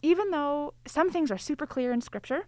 even 0.02 0.31
though 0.31 0.75
some 0.87 1.11
things 1.11 1.31
are 1.31 1.38
super 1.38 1.67
clear 1.67 1.93
in 1.93 2.00
scripture 2.00 2.47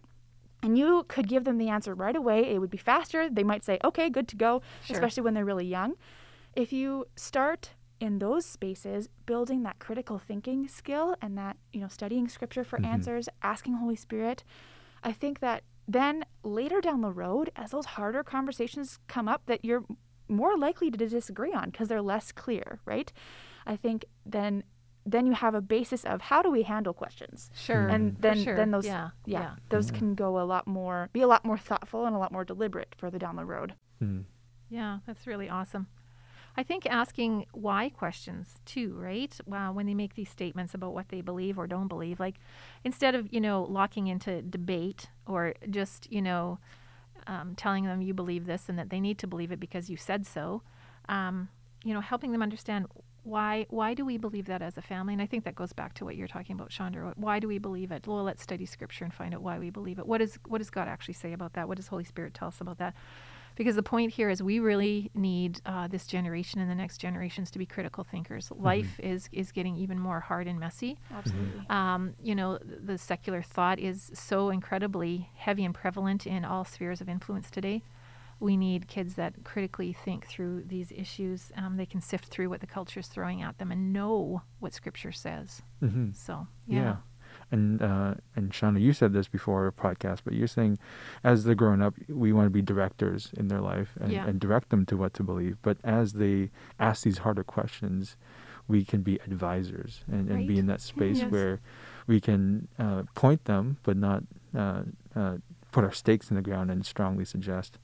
and 0.63 0.77
you 0.77 1.05
could 1.07 1.27
give 1.27 1.43
them 1.43 1.57
the 1.59 1.69
answer 1.69 1.93
right 1.93 2.15
away 2.15 2.39
it 2.45 2.57
would 2.59 2.69
be 2.71 2.77
faster 2.79 3.29
they 3.29 3.43
might 3.43 3.63
say 3.63 3.77
okay 3.83 4.09
good 4.09 4.27
to 4.27 4.35
go 4.35 4.59
Sure. 4.83 4.95
especially 4.95 5.21
when 5.21 5.35
they're 5.35 5.45
really 5.45 5.65
young 5.67 5.93
if 6.55 6.73
you 6.73 7.05
start 7.15 7.71
in 8.03 8.19
those 8.19 8.45
spaces 8.45 9.07
building 9.25 9.63
that 9.63 9.79
critical 9.79 10.17
thinking 10.19 10.67
skill 10.67 11.15
and 11.21 11.37
that 11.37 11.55
you 11.71 11.79
know 11.79 11.87
studying 11.87 12.27
scripture 12.27 12.65
for 12.65 12.77
Mhm. 12.77 12.85
answers 12.93 13.29
asking 13.41 13.73
holy 13.75 13.95
spirit 13.95 14.43
i 15.03 15.11
think 15.13 15.39
that 15.39 15.63
then 15.87 16.25
later 16.43 16.79
down 16.81 16.99
the 17.01 17.11
road 17.23 17.49
as 17.55 17.71
those 17.71 17.85
harder 17.97 18.21
conversations 18.23 18.99
come 19.07 19.27
up 19.33 19.41
that 19.45 19.63
you're 19.63 19.83
more 20.27 20.57
likely 20.57 20.91
to 20.91 20.97
disagree 20.97 21.53
on 21.53 21.69
because 21.69 21.87
they're 21.87 22.01
less 22.15 22.31
clear 22.33 22.79
right 22.85 23.09
i 23.65 23.75
think 23.83 24.03
then 24.25 24.63
then 25.05 25.25
you 25.25 25.33
have 25.33 25.55
a 25.55 25.61
basis 25.61 26.03
of 26.05 26.17
how 26.29 26.41
do 26.41 26.49
we 26.51 26.63
handle 26.63 26.93
questions 26.93 27.49
Sure. 27.53 27.87
and 27.87 28.17
then 28.25 28.37
sure. 28.43 28.55
then 28.57 28.71
those 28.71 28.85
yeah. 28.85 29.09
yeah, 29.25 29.55
those 29.69 29.91
Yeah. 29.91 29.97
can 29.97 30.15
go 30.15 30.29
a 30.41 30.45
lot 30.53 30.65
more 30.67 31.09
be 31.13 31.21
a 31.21 31.27
lot 31.27 31.43
more 31.45 31.57
thoughtful 31.57 32.05
and 32.05 32.13
a 32.15 32.19
lot 32.19 32.31
more 32.33 32.43
deliberate 32.43 32.95
further 32.97 33.17
down 33.25 33.35
the 33.37 33.45
road 33.45 33.75
Mm. 34.01 34.25
Yeah, 34.69 34.99
that's 35.05 35.25
really 35.27 35.49
awesome. 35.49 35.87
I 36.55 36.63
think 36.63 36.85
asking 36.85 37.47
why 37.51 37.89
questions 37.89 38.59
too, 38.65 38.93
right? 38.97 39.35
Wow, 39.45 39.73
when 39.73 39.85
they 39.87 39.95
make 39.95 40.15
these 40.15 40.29
statements 40.29 40.73
about 40.73 40.93
what 40.93 41.09
they 41.09 41.21
believe 41.21 41.57
or 41.57 41.65
don't 41.67 41.87
believe, 41.87 42.19
like 42.19 42.35
instead 42.83 43.15
of 43.15 43.31
you 43.33 43.41
know 43.41 43.63
locking 43.63 44.07
into 44.07 44.41
debate 44.41 45.07
or 45.25 45.55
just 45.69 46.11
you 46.11 46.21
know 46.21 46.59
um, 47.27 47.55
telling 47.55 47.85
them 47.85 48.01
you 48.01 48.13
believe 48.13 48.45
this 48.45 48.69
and 48.69 48.77
that 48.77 48.89
they 48.89 48.99
need 48.99 49.17
to 49.19 49.27
believe 49.27 49.51
it 49.51 49.59
because 49.59 49.89
you 49.89 49.97
said 49.97 50.25
so, 50.25 50.61
um, 51.09 51.49
you 51.83 51.93
know, 51.93 52.01
helping 52.01 52.31
them 52.31 52.41
understand 52.41 52.87
why 53.23 53.65
why 53.69 53.93
do 53.93 54.03
we 54.03 54.17
believe 54.17 54.45
that 54.45 54.61
as 54.61 54.77
a 54.77 54.81
family? 54.81 55.13
And 55.13 55.21
I 55.21 55.25
think 55.25 55.45
that 55.45 55.55
goes 55.55 55.73
back 55.73 55.93
to 55.95 56.05
what 56.05 56.15
you're 56.17 56.27
talking 56.27 56.55
about, 56.55 56.69
Chandra. 56.69 57.13
Why 57.15 57.39
do 57.39 57.47
we 57.47 57.57
believe 57.57 57.91
it? 57.91 58.05
Well, 58.05 58.23
let's 58.23 58.43
study 58.43 58.65
Scripture 58.65 59.05
and 59.05 59.13
find 59.13 59.33
out 59.33 59.41
why 59.41 59.59
we 59.59 59.69
believe 59.69 59.97
it. 59.97 60.05
What 60.05 60.21
is 60.21 60.37
what 60.47 60.57
does 60.57 60.69
God 60.69 60.87
actually 60.87 61.13
say 61.13 61.33
about 61.33 61.53
that? 61.53 61.67
What 61.67 61.77
does 61.77 61.87
Holy 61.87 62.03
Spirit 62.03 62.33
tell 62.33 62.49
us 62.49 62.59
about 62.59 62.79
that? 62.79 62.93
Because 63.55 63.75
the 63.75 63.83
point 63.83 64.13
here 64.13 64.29
is 64.29 64.41
we 64.41 64.59
really 64.59 65.11
need 65.13 65.61
uh, 65.65 65.87
this 65.87 66.07
generation 66.07 66.59
and 66.59 66.69
the 66.69 66.75
next 66.75 66.97
generations 66.97 67.51
to 67.51 67.59
be 67.59 67.65
critical 67.65 68.03
thinkers. 68.03 68.49
Mm-hmm. 68.49 68.63
Life 68.63 68.99
is 68.99 69.29
is 69.31 69.51
getting 69.51 69.75
even 69.77 69.99
more 69.99 70.19
hard 70.19 70.47
and 70.47 70.59
messy. 70.59 70.97
Absolutely. 71.13 71.65
Um, 71.69 72.15
you 72.21 72.35
know, 72.35 72.57
the 72.57 72.97
secular 72.97 73.41
thought 73.41 73.79
is 73.79 74.11
so 74.13 74.49
incredibly 74.49 75.29
heavy 75.35 75.65
and 75.65 75.73
prevalent 75.73 76.25
in 76.25 76.43
all 76.45 76.65
spheres 76.65 77.01
of 77.01 77.09
influence 77.09 77.51
today. 77.51 77.83
We 78.39 78.57
need 78.57 78.87
kids 78.87 79.13
that 79.15 79.43
critically 79.45 79.93
think 79.93 80.27
through 80.27 80.63
these 80.63 80.91
issues. 80.91 81.51
Um, 81.55 81.77
they 81.77 81.85
can 81.85 82.01
sift 82.01 82.25
through 82.25 82.49
what 82.49 82.59
the 82.59 82.67
culture 82.67 82.99
is 82.99 83.07
throwing 83.07 83.41
at 83.41 83.57
them 83.57 83.71
and 83.71 83.93
know 83.93 84.41
what 84.59 84.73
Scripture 84.73 85.13
says. 85.13 85.61
hmm 85.79 86.11
So, 86.11 86.47
Yeah. 86.67 86.81
yeah. 86.81 86.95
And 87.53 87.81
uh, 87.83 88.15
and 88.35 88.51
Shauna, 88.51 88.81
you 88.81 88.93
said 88.93 89.13
this 89.13 89.27
before 89.27 89.65
our 89.65 89.71
podcast, 89.71 90.21
but 90.25 90.33
you're 90.33 90.47
saying 90.47 90.79
as 91.23 91.43
they're 91.43 91.53
growing 91.63 91.83
up, 91.83 91.93
we 92.09 92.33
want 92.33 92.47
to 92.47 92.49
be 92.49 92.63
directors 92.63 93.29
in 93.37 93.47
their 93.47 93.61
life 93.61 93.91
and, 94.01 94.11
Yeah. 94.11 94.25
and 94.27 94.39
direct 94.39 94.69
them 94.69 94.85
to 94.87 94.97
what 94.97 95.13
to 95.13 95.23
believe. 95.23 95.57
But 95.61 95.77
as 95.83 96.13
they 96.13 96.49
ask 96.79 97.03
these 97.03 97.19
harder 97.19 97.43
questions, 97.43 98.17
we 98.67 98.83
can 98.83 99.01
be 99.03 99.19
advisors 99.29 100.03
and, 100.11 100.29
and 100.31 100.47
be 100.47 100.57
in 100.57 100.65
that 100.65 100.81
space 100.81 101.19
Yes. 101.19 101.31
where 101.31 101.59
we 102.07 102.19
can 102.19 102.67
uh, 102.79 103.03
point 103.13 103.45
them, 103.45 103.77
but 103.83 103.97
not 103.97 104.23
uh, 104.55 104.81
uh, 105.15 105.35
put 105.71 105.83
our 105.83 105.91
stakes 105.91 106.31
in 106.31 106.35
the 106.35 106.41
ground 106.49 106.71
and 106.71 106.83
strongly 106.85 107.25
suggest. 107.25 107.77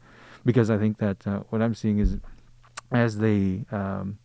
Because 0.44 0.72
I 0.72 0.78
think 0.80 0.98
that 0.98 1.28
uh, 1.28 1.42
what 1.52 1.62
I'm 1.62 1.76
seeing 1.76 2.00
is 2.00 2.18
as 2.92 3.20
they 3.20 3.66
um, 3.72 4.18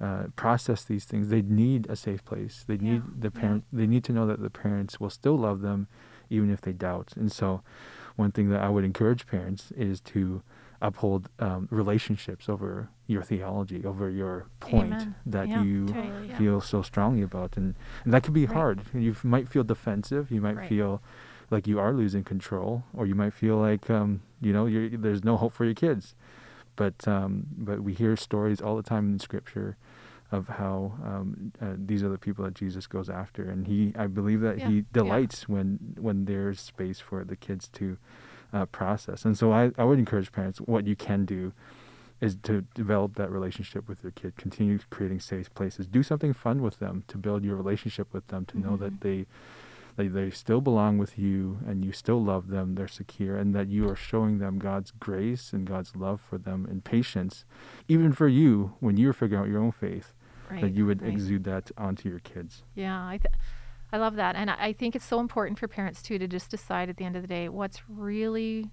uh, 0.00 0.24
process 0.36 0.82
these 0.84 1.04
things, 1.04 1.28
they 1.28 1.42
need 1.42 1.86
a 1.90 1.96
safe 1.96 2.24
place. 2.24 2.64
They 2.66 2.74
Yeah, 2.76 2.92
need 2.92 3.02
the 3.20 3.30
yeah. 3.34 3.40
parent. 3.40 3.64
They 3.72 3.86
need 3.86 4.04
to 4.04 4.12
know 4.12 4.26
that 4.26 4.40
the 4.40 4.50
parents 4.50 4.98
will 4.98 5.10
still 5.10 5.36
love 5.36 5.60
them, 5.60 5.88
even 6.30 6.50
if 6.50 6.60
they 6.62 6.72
doubt. 6.72 7.12
And 7.16 7.30
so, 7.30 7.62
one 8.16 8.32
thing 8.32 8.48
that 8.50 8.60
I 8.62 8.68
would 8.68 8.84
encourage 8.84 9.26
parents 9.26 9.72
is 9.76 10.00
to 10.12 10.42
uphold 10.82 11.28
um, 11.38 11.68
relationships 11.70 12.48
over 12.48 12.88
your 13.06 13.22
theology, 13.22 13.84
over 13.84 14.08
your 14.08 14.46
point 14.60 14.86
Amen. 14.92 15.14
that 15.26 15.48
Yeah, 15.50 15.62
you 15.62 15.86
totally, 15.88 16.28
yeah. 16.28 16.38
feel 16.38 16.60
so 16.62 16.80
strongly 16.80 17.20
about, 17.22 17.56
and, 17.58 17.74
and 18.04 18.14
that 18.14 18.22
could 18.22 18.32
be 18.32 18.46
Right. 18.46 18.54
hard. 18.54 18.82
You 18.94 19.14
might 19.22 19.48
feel 19.48 19.64
defensive. 19.64 20.30
You 20.30 20.40
might 20.40 20.56
Right. 20.56 20.68
feel 20.68 21.02
like 21.50 21.66
you 21.66 21.78
are 21.78 21.92
losing 21.92 22.24
control, 22.24 22.84
or 22.94 23.04
you 23.06 23.14
might 23.14 23.34
feel 23.34 23.56
like 23.58 23.90
um, 23.90 24.22
you 24.40 24.52
know 24.54 24.64
you're, 24.64 24.88
there's 24.90 25.24
no 25.24 25.36
hope 25.36 25.52
for 25.52 25.64
your 25.66 25.74
kids. 25.74 26.14
But 26.76 27.06
um, 27.06 27.46
but 27.58 27.80
we 27.82 27.92
hear 27.92 28.16
stories 28.16 28.60
all 28.62 28.76
the 28.76 28.82
time 28.82 29.12
in 29.12 29.18
Scripture 29.18 29.76
of 30.32 30.48
how 30.48 30.92
um, 31.04 31.52
uh, 31.60 31.74
these 31.76 32.02
are 32.02 32.08
the 32.08 32.18
people 32.18 32.44
that 32.44 32.54
Jesus 32.54 32.86
goes 32.86 33.08
after, 33.08 33.42
and 33.50 33.66
he 33.66 33.92
I 33.96 34.06
believe 34.06 34.40
that 34.42 34.58
Yeah, 34.58 34.68
he 34.68 34.76
yeah. 34.76 34.82
delights 34.92 35.48
when 35.48 35.94
when 35.98 36.24
there's 36.26 36.60
space 36.60 37.00
for 37.00 37.24
the 37.24 37.36
kids 37.36 37.68
to 37.74 37.96
uh, 38.52 38.66
process. 38.66 39.24
And 39.24 39.36
so 39.38 39.52
I, 39.52 39.70
I 39.78 39.84
would 39.84 39.98
encourage 39.98 40.30
parents 40.32 40.60
what 40.60 40.86
you 40.86 40.96
can 40.96 41.24
do 41.24 41.52
is 42.20 42.36
to 42.42 42.62
develop 42.74 43.14
that 43.14 43.30
relationship 43.30 43.88
with 43.88 44.02
your 44.02 44.12
kid. 44.12 44.36
Continue 44.36 44.78
creating 44.90 45.20
safe 45.20 45.52
places. 45.54 45.86
Do 45.86 46.02
something 46.02 46.32
fun 46.34 46.60
with 46.60 46.78
them 46.78 47.02
to 47.08 47.16
build 47.16 47.44
your 47.44 47.56
relationship 47.56 48.12
with 48.12 48.26
them. 48.28 48.44
To 48.46 48.58
know 48.58 48.76
that 48.76 48.94
Mhm. 48.94 49.00
they 49.00 49.26
they 49.96 50.08
they 50.08 50.30
still 50.30 50.60
belong 50.60 50.98
with 50.98 51.18
you 51.18 51.58
and 51.66 51.84
you 51.84 51.92
still 51.92 52.22
love 52.22 52.48
them. 52.48 52.74
They're 52.74 52.88
secure, 52.88 53.36
and 53.36 53.54
that 53.54 53.68
you 53.68 53.88
are 53.88 53.96
showing 53.96 54.38
them 54.38 54.58
God's 54.58 54.92
grace 54.92 55.52
and 55.52 55.66
God's 55.66 55.96
love 55.96 56.20
for 56.20 56.38
them 56.38 56.66
and 56.70 56.84
patience, 56.84 57.44
even 57.88 58.12
for 58.12 58.28
you 58.28 58.74
when 58.80 58.96
you're 58.96 59.12
figuring 59.12 59.42
out 59.42 59.48
your 59.50 59.62
own 59.62 59.72
faith. 59.72 60.12
Right. 60.50 60.60
that 60.62 60.74
you 60.74 60.86
would 60.86 61.02
right. 61.02 61.10
exude 61.12 61.44
that 61.44 61.70
onto 61.78 62.08
your 62.08 62.18
kids. 62.20 62.62
Yeah, 62.74 62.98
I, 63.06 63.18
th- 63.18 63.34
I 63.92 63.98
love 63.98 64.16
that, 64.16 64.36
and 64.36 64.50
I, 64.50 64.56
I 64.58 64.72
think 64.72 64.94
it's 64.96 65.04
so 65.04 65.20
important 65.20 65.58
for 65.58 65.68
parents 65.68 66.02
too 66.02 66.18
to 66.18 66.26
just 66.26 66.50
decide 66.50 66.88
at 66.88 66.96
the 66.96 67.04
end 67.04 67.16
of 67.16 67.22
the 67.22 67.28
day 67.28 67.48
what's 67.48 67.82
really, 67.88 68.70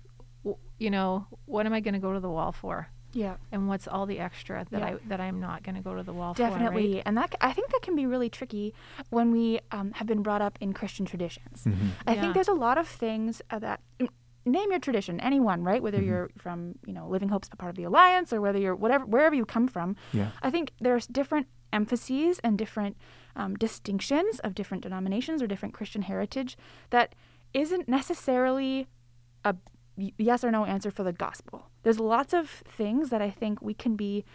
you 0.79 0.89
know, 0.89 1.27
what 1.45 1.65
am 1.65 1.73
I 1.73 1.79
going 1.79 1.93
to 1.93 1.99
go 1.99 2.13
to 2.13 2.19
the 2.19 2.29
wall 2.29 2.51
for, 2.51 2.89
Yeah. 3.13 3.35
and 3.51 3.67
what's 3.67 3.87
all 3.87 4.05
the 4.05 4.19
extra 4.19 4.65
that 4.71 4.79
Yeah. 4.79 4.87
I 4.87 4.97
that 5.07 5.19
I'm 5.19 5.39
not 5.39 5.63
going 5.63 5.75
to 5.75 5.81
go 5.81 5.95
to 5.95 6.03
the 6.03 6.13
wall 6.13 6.33
Definitely, 6.33 6.89
for. 6.91 6.95
Right? 6.97 7.03
and 7.05 7.17
that 7.17 7.31
c- 7.33 7.37
I 7.41 7.51
think 7.53 7.71
that 7.71 7.81
can 7.81 7.95
be 7.95 8.05
really 8.05 8.29
tricky 8.29 8.73
when 9.09 9.31
we 9.31 9.59
um, 9.71 9.91
have 9.93 10.07
been 10.07 10.21
brought 10.23 10.41
up 10.41 10.57
in 10.61 10.73
Christian 10.73 11.05
traditions. 11.05 11.63
Mm-hmm. 11.63 11.87
I 12.07 12.13
Yeah. 12.13 12.21
think 12.21 12.33
there's 12.33 12.47
a 12.47 12.53
lot 12.53 12.77
of 12.77 12.87
things 12.87 13.41
uh, 13.49 13.59
that 13.59 13.81
name 14.45 14.69
your 14.71 14.79
tradition, 14.79 15.19
anyone, 15.19 15.61
right? 15.63 15.83
Whether 15.83 15.99
Mhm. 15.99 16.05
you're 16.05 16.29
from 16.37 16.75
you 16.85 16.93
know 16.93 17.07
Living 17.09 17.29
Hope's 17.29 17.49
a 17.51 17.57
part 17.57 17.69
of 17.71 17.75
the 17.75 17.83
Alliance 17.83 18.31
or 18.31 18.39
whether 18.39 18.59
you're 18.59 18.75
whatever 18.75 19.05
wherever 19.05 19.35
you 19.35 19.45
come 19.45 19.67
from. 19.67 19.95
Yeah. 20.13 20.29
I 20.41 20.49
think 20.51 20.71
there's 20.79 21.05
different 21.07 21.47
emphases 21.73 22.39
and 22.43 22.57
different 22.57 22.97
um, 23.35 23.55
distinctions 23.55 24.39
of 24.39 24.55
different 24.55 24.83
denominations 24.83 25.41
or 25.41 25.47
different 25.47 25.73
Christian 25.73 26.03
heritage 26.03 26.57
that 26.89 27.13
isn't 27.53 27.87
necessarily 27.87 28.87
a 29.43 29.55
yes 30.17 30.43
or 30.43 30.51
no 30.51 30.65
answer 30.65 30.91
for 30.91 31.03
the 31.03 31.13
gospel. 31.13 31.69
There's 31.83 31.99
lots 31.99 32.33
of 32.33 32.49
things 32.49 33.09
that 33.09 33.21
I 33.21 33.29
think 33.29 33.61
we 33.61 33.73
can 33.73 33.95
be 33.95 34.25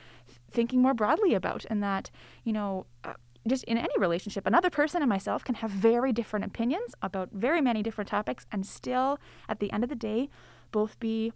thinking 0.51 0.81
more 0.83 0.95
broadly 0.95 1.35
about, 1.35 1.65
and 1.71 1.83
that, 1.83 2.11
you 2.45 2.53
know, 2.53 2.87
uh, 3.05 3.15
just 3.47 3.65
in 3.65 3.77
any 3.77 3.95
relationship, 3.99 4.47
another 4.47 4.71
person 4.71 5.03
and 5.03 5.09
myself 5.09 5.45
can 5.45 5.57
have 5.57 5.71
very 5.71 6.13
different 6.13 6.45
opinions 6.45 6.95
about 7.03 7.31
very 7.33 7.61
many 7.61 7.83
different 7.83 8.09
topics 8.09 8.47
and 8.53 8.67
still, 8.67 9.19
at 9.49 9.61
the 9.61 9.73
end 9.73 9.85
of 9.85 9.91
the 9.91 9.97
day, 9.97 10.29
both 10.71 10.99
be 10.99 11.33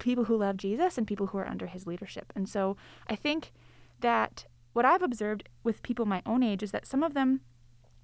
people 0.00 0.24
who 0.24 0.36
love 0.36 0.56
Jesus 0.56 0.98
and 0.98 1.06
people 1.06 1.28
who 1.28 1.38
are 1.38 1.46
under 1.46 1.66
his 1.66 1.86
leadership. 1.86 2.32
And 2.34 2.48
so 2.48 2.76
I 3.08 3.16
think 3.16 3.52
that 4.00 4.46
what 4.76 4.84
I've 4.84 5.02
observed 5.02 5.48
with 5.64 5.82
people 5.82 6.04
my 6.04 6.20
own 6.26 6.42
age 6.42 6.62
is 6.62 6.70
that 6.72 6.84
some 6.86 7.02
of 7.02 7.14
them 7.14 7.40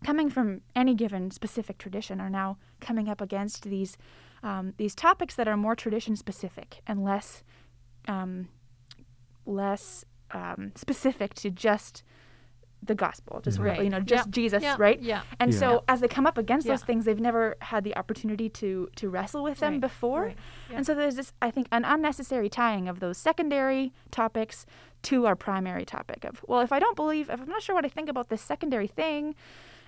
coming 0.02 0.30
from 0.30 0.62
any 0.74 0.94
given 0.94 1.30
specific 1.30 1.76
tradition 1.76 2.18
are 2.18 2.30
now 2.30 2.56
coming 2.80 3.08
up 3.10 3.20
against 3.20 3.64
these 3.64 3.98
um, 4.42 4.72
these 4.78 4.94
topics 4.94 5.34
that 5.36 5.46
are 5.46 5.56
more 5.56 5.76
tradition 5.76 6.16
specific 6.16 6.80
and 6.86 7.04
less 7.04 7.44
um, 8.08 8.48
less 9.44 10.04
um, 10.32 10.72
specific 10.74 11.34
to 11.34 11.50
just 11.50 12.02
the 12.84 12.94
gospel, 12.96 13.40
just. 13.40 13.60
Right. 13.60 13.84
you 13.84 13.90
know, 13.90 14.00
just 14.00 14.26
Yeah. 14.26 14.30
Jesus, 14.32 14.62
Yeah, 14.64 14.74
right? 14.76 15.00
Yeah. 15.00 15.22
And 15.38 15.52
Yeah. 15.52 15.58
so 15.60 15.84
as 15.86 16.00
they 16.00 16.08
come 16.08 16.26
up 16.26 16.36
against 16.36 16.66
those 16.66 16.82
things, 16.82 17.04
they've 17.04 17.20
never 17.20 17.54
had 17.60 17.84
the 17.84 17.96
opportunity 17.96 18.48
to 18.48 18.88
to 18.96 19.08
wrestle 19.08 19.44
with 19.44 19.60
them 19.60 19.74
Right, 19.74 19.80
before. 19.80 20.22
right, 20.24 20.36
yeah. 20.68 20.76
And 20.78 20.86
so 20.86 20.92
there's 20.96 21.14
this, 21.14 21.32
I 21.40 21.52
think, 21.52 21.68
an 21.70 21.84
unnecessary 21.84 22.48
tying 22.48 22.88
of 22.88 22.98
those 22.98 23.18
secondary 23.18 23.92
topics 24.10 24.66
to 25.02 25.26
our 25.26 25.34
primary 25.36 25.84
topic 25.84 26.24
of, 26.24 26.42
well, 26.46 26.60
if 26.60 26.72
I 26.72 26.78
don't 26.78 26.96
believe, 26.96 27.28
if 27.30 27.40
I'm 27.40 27.48
not 27.48 27.62
sure 27.62 27.74
what 27.74 27.84
I 27.84 27.88
think 27.88 28.08
about 28.08 28.28
this 28.28 28.40
secondary 28.40 28.86
thing, 28.86 29.34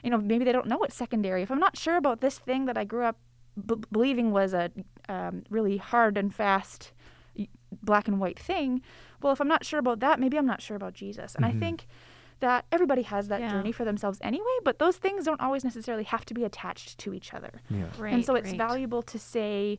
you 0.02 0.10
know, 0.10 0.18
maybe 0.18 0.44
they 0.44 0.52
don't 0.52 0.66
know 0.66 0.78
what's 0.78 0.94
secondary. 0.96 1.42
If 1.42 1.50
I'm 1.50 1.60
not 1.60 1.76
sure 1.78 1.96
about 1.96 2.20
this 2.20 2.38
thing 2.38 2.66
that 2.66 2.76
I 2.76 2.84
grew 2.84 3.04
up 3.04 3.16
b- 3.66 3.76
believing 3.92 4.32
was 4.32 4.52
a 4.54 4.70
um, 5.08 5.44
really 5.50 5.76
hard 5.76 6.18
and 6.18 6.34
fast 6.34 6.92
black 7.82 8.06
and 8.08 8.20
white 8.20 8.38
thing, 8.38 8.82
well, 9.22 9.32
if 9.32 9.40
I'm 9.40 9.48
not 9.48 9.64
sure 9.64 9.78
about 9.78 10.00
that, 10.00 10.20
maybe 10.20 10.36
I'm 10.36 10.46
not 10.46 10.60
sure 10.62 10.76
about 10.76 10.94
Jesus. 10.94 11.34
And 11.34 11.44
I 11.46 11.52
Mhm. 11.52 11.58
think 11.60 11.86
that 12.40 12.66
everybody 12.72 13.02
has 13.02 13.28
that 13.28 13.40
Yeah. 13.40 13.50
journey 13.50 13.72
for 13.72 13.84
themselves 13.84 14.18
anyway, 14.20 14.56
but 14.64 14.78
those 14.78 14.96
things 14.98 15.24
don't 15.24 15.40
always 15.40 15.64
necessarily 15.64 16.04
have 16.04 16.24
to 16.26 16.34
be 16.34 16.44
attached 16.44 16.98
to 16.98 17.14
each 17.14 17.32
other. 17.32 17.62
Yeah. 17.70 17.84
Right. 17.98 18.12
and 18.12 18.24
so 18.24 18.34
it's 18.34 18.48
right. 18.50 18.58
valuable 18.58 19.02
to 19.02 19.18
say, 19.18 19.78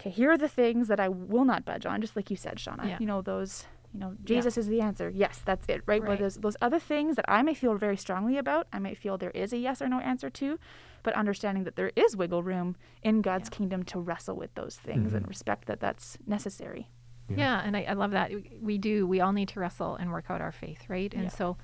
okay, 0.00 0.10
here 0.10 0.30
are 0.32 0.38
the 0.38 0.48
things 0.48 0.88
that 0.88 0.98
I 0.98 1.08
will 1.08 1.44
not 1.44 1.64
budge 1.64 1.86
on, 1.86 2.00
just 2.00 2.16
like 2.16 2.30
you 2.30 2.36
said, 2.36 2.56
Shauna. 2.56 2.88
Yeah. 2.88 2.96
You 2.98 3.06
know, 3.06 3.22
those, 3.22 3.66
you 3.92 4.00
know, 4.00 4.14
Jesus 4.24 4.56
is 4.56 4.68
the 4.68 4.80
answer. 4.80 5.10
Yes, 5.10 5.40
that's 5.44 5.66
it, 5.68 5.82
right? 5.86 6.00
But 6.00 6.10
Right. 6.10 6.18
there's 6.20 6.36
those 6.36 6.56
other 6.62 6.78
things 6.78 7.16
that 7.16 7.24
I 7.28 7.42
may 7.42 7.54
feel 7.54 7.74
very 7.74 7.96
strongly 7.96 8.36
about, 8.38 8.66
I 8.72 8.78
might 8.78 8.96
feel 8.98 9.18
there 9.18 9.30
is 9.32 9.52
a 9.52 9.58
yes 9.58 9.82
or 9.82 9.88
no 9.88 9.98
answer 10.00 10.30
to, 10.30 10.58
but 11.02 11.14
understanding 11.14 11.64
that 11.64 11.76
there 11.76 11.90
is 11.96 12.16
wiggle 12.16 12.42
room 12.42 12.76
in 13.02 13.20
God's 13.22 13.48
Yeah. 13.52 13.56
kingdom 13.58 13.82
to 13.84 13.98
wrestle 13.98 14.36
with 14.36 14.54
those 14.54 14.76
things 14.78 15.12
and 15.12 15.24
Mhm. 15.26 15.28
respect 15.28 15.66
that 15.66 15.80
that's 15.80 16.18
necessary. 16.26 16.88
Yeah, 17.28 17.60
and 17.64 17.76
I, 17.76 17.82
I 17.84 17.92
love 17.92 18.10
that. 18.12 18.30
We- 18.30 18.58
We 18.60 18.78
do. 18.78 19.06
We 19.06 19.20
all 19.20 19.32
need 19.32 19.48
to 19.50 19.60
wrestle 19.60 19.94
and 19.96 20.10
work 20.12 20.30
out 20.30 20.40
our 20.40 20.50
faith, 20.52 20.88
right? 20.88 21.12
And 21.14 21.24
Yeah. 21.24 21.28
so 21.30 21.56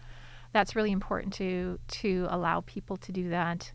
that's 0.52 0.74
really 0.76 0.92
important 0.92 1.32
to 1.34 1.78
to 1.88 2.26
allow 2.30 2.60
people 2.62 2.96
to 2.98 3.12
do 3.12 3.28
that. 3.30 3.72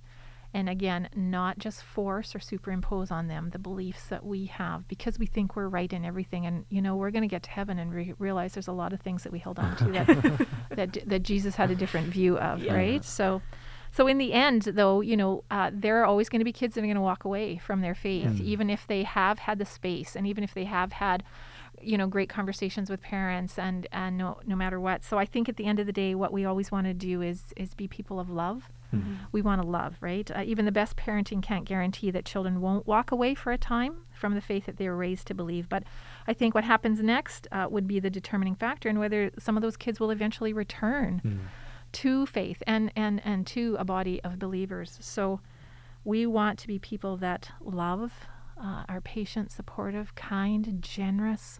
And 0.53 0.67
again, 0.67 1.07
not 1.15 1.59
just 1.59 1.81
force 1.81 2.35
or 2.35 2.39
superimpose 2.39 3.09
on 3.09 3.27
them 3.27 3.51
the 3.51 3.59
beliefs 3.59 4.07
that 4.07 4.25
we 4.25 4.47
have 4.47 4.85
because 4.89 5.17
we 5.17 5.25
think 5.25 5.55
we're 5.55 5.69
right 5.69 5.91
in 5.93 6.03
everything. 6.03 6.45
And 6.45 6.65
you 6.69 6.81
know, 6.81 6.95
we're 6.97 7.11
going 7.11 7.21
to 7.21 7.27
get 7.27 7.43
to 7.43 7.49
heaven 7.49 7.79
and 7.79 7.93
re- 7.93 8.13
realize 8.19 8.53
there's 8.53 8.67
a 8.67 8.73
lot 8.73 8.91
of 8.91 8.99
things 9.01 9.23
that 9.23 9.31
we 9.31 9.39
held 9.39 9.59
on 9.59 9.75
to 9.77 9.85
that 9.91 10.47
that 10.75 10.97
that 11.09 11.23
Jesus 11.23 11.55
had 11.55 11.71
a 11.71 11.75
different 11.75 12.07
view 12.07 12.37
of, 12.37 12.61
Yeah. 12.61 12.73
right? 12.75 13.03
So. 13.05 13.41
So 13.93 14.07
in 14.07 14.17
the 14.19 14.31
end, 14.31 14.61
though, 14.61 15.01
you 15.01 15.17
know, 15.17 15.43
uh, 15.51 15.69
there 15.73 15.99
are 15.99 16.05
always 16.05 16.29
going 16.29 16.39
to 16.39 16.45
be 16.45 16.53
kids 16.53 16.75
that 16.75 16.79
are 16.79 16.85
going 16.87 16.95
to 16.95 17.01
walk 17.01 17.25
away 17.25 17.57
from 17.57 17.81
their 17.81 17.93
faith, 17.93 18.25
Mm. 18.39 18.39
even 18.39 18.69
if 18.69 18.87
they 18.87 19.03
have 19.03 19.39
had 19.39 19.59
the 19.59 19.65
space, 19.65 20.15
and 20.15 20.25
even 20.25 20.45
if 20.45 20.53
they 20.53 20.63
have 20.63 20.93
had 20.93 21.23
you 21.81 21.97
know 21.97 22.07
great 22.07 22.29
conversations 22.29 22.89
with 22.89 23.01
parents 23.01 23.57
and 23.59 23.87
and 23.91 24.17
no 24.17 24.39
no 24.45 24.55
matter 24.55 24.79
what 24.79 25.03
so 25.03 25.17
i 25.17 25.25
think 25.25 25.49
at 25.49 25.55
the 25.57 25.65
end 25.65 25.79
of 25.79 25.87
the 25.87 25.91
day 25.91 26.13
what 26.13 26.31
we 26.31 26.45
always 26.45 26.71
want 26.71 26.85
to 26.85 26.93
do 26.93 27.21
is 27.23 27.53
is 27.57 27.73
be 27.73 27.87
people 27.87 28.19
of 28.19 28.29
love 28.29 28.69
Mm-hmm. 28.93 29.13
we 29.31 29.41
want 29.41 29.61
to 29.61 29.67
love 29.67 29.95
right 30.01 30.29
uh, 30.35 30.43
even 30.45 30.65
the 30.65 30.71
best 30.71 30.95
parenting 30.97 31.41
can't 31.41 31.65
guarantee 31.65 32.11
that 32.11 32.25
children 32.25 32.59
won't 32.61 32.85
walk 32.85 33.11
away 33.11 33.33
for 33.35 33.51
a 33.51 33.57
time 33.57 33.93
from 34.13 34.35
the 34.35 34.41
faith 34.41 34.65
that 34.65 34.77
they 34.77 34.87
were 34.89 34.97
raised 34.97 35.27
to 35.27 35.33
believe 35.33 35.69
but 35.69 35.83
i 36.27 36.33
think 36.33 36.53
what 36.53 36.63
happens 36.63 37.01
next 37.01 37.47
uh, 37.51 37.67
would 37.69 37.87
be 37.87 37.99
the 37.99 38.09
determining 38.09 38.55
factor 38.55 38.89
in 38.89 38.99
whether 38.99 39.31
some 39.39 39.55
of 39.57 39.61
those 39.63 39.77
kids 39.77 39.99
will 39.99 40.11
eventually 40.11 40.53
return 40.53 41.21
Mm. 41.23 41.39
to 41.93 42.25
faith 42.25 42.61
and 42.67 42.91
and 42.95 43.21
and 43.25 43.47
to 43.47 43.75
a 43.79 43.85
body 43.85 44.21
of 44.23 44.37
believers 44.39 44.97
so 45.01 45.39
we 46.03 46.25
want 46.25 46.57
to 46.59 46.67
be 46.67 46.79
people 46.79 47.15
that 47.17 47.51
love 47.61 48.11
uh, 48.61 48.83
are 48.89 49.01
patient 49.01 49.51
supportive 49.51 50.15
kind 50.15 50.77
generous 50.81 51.59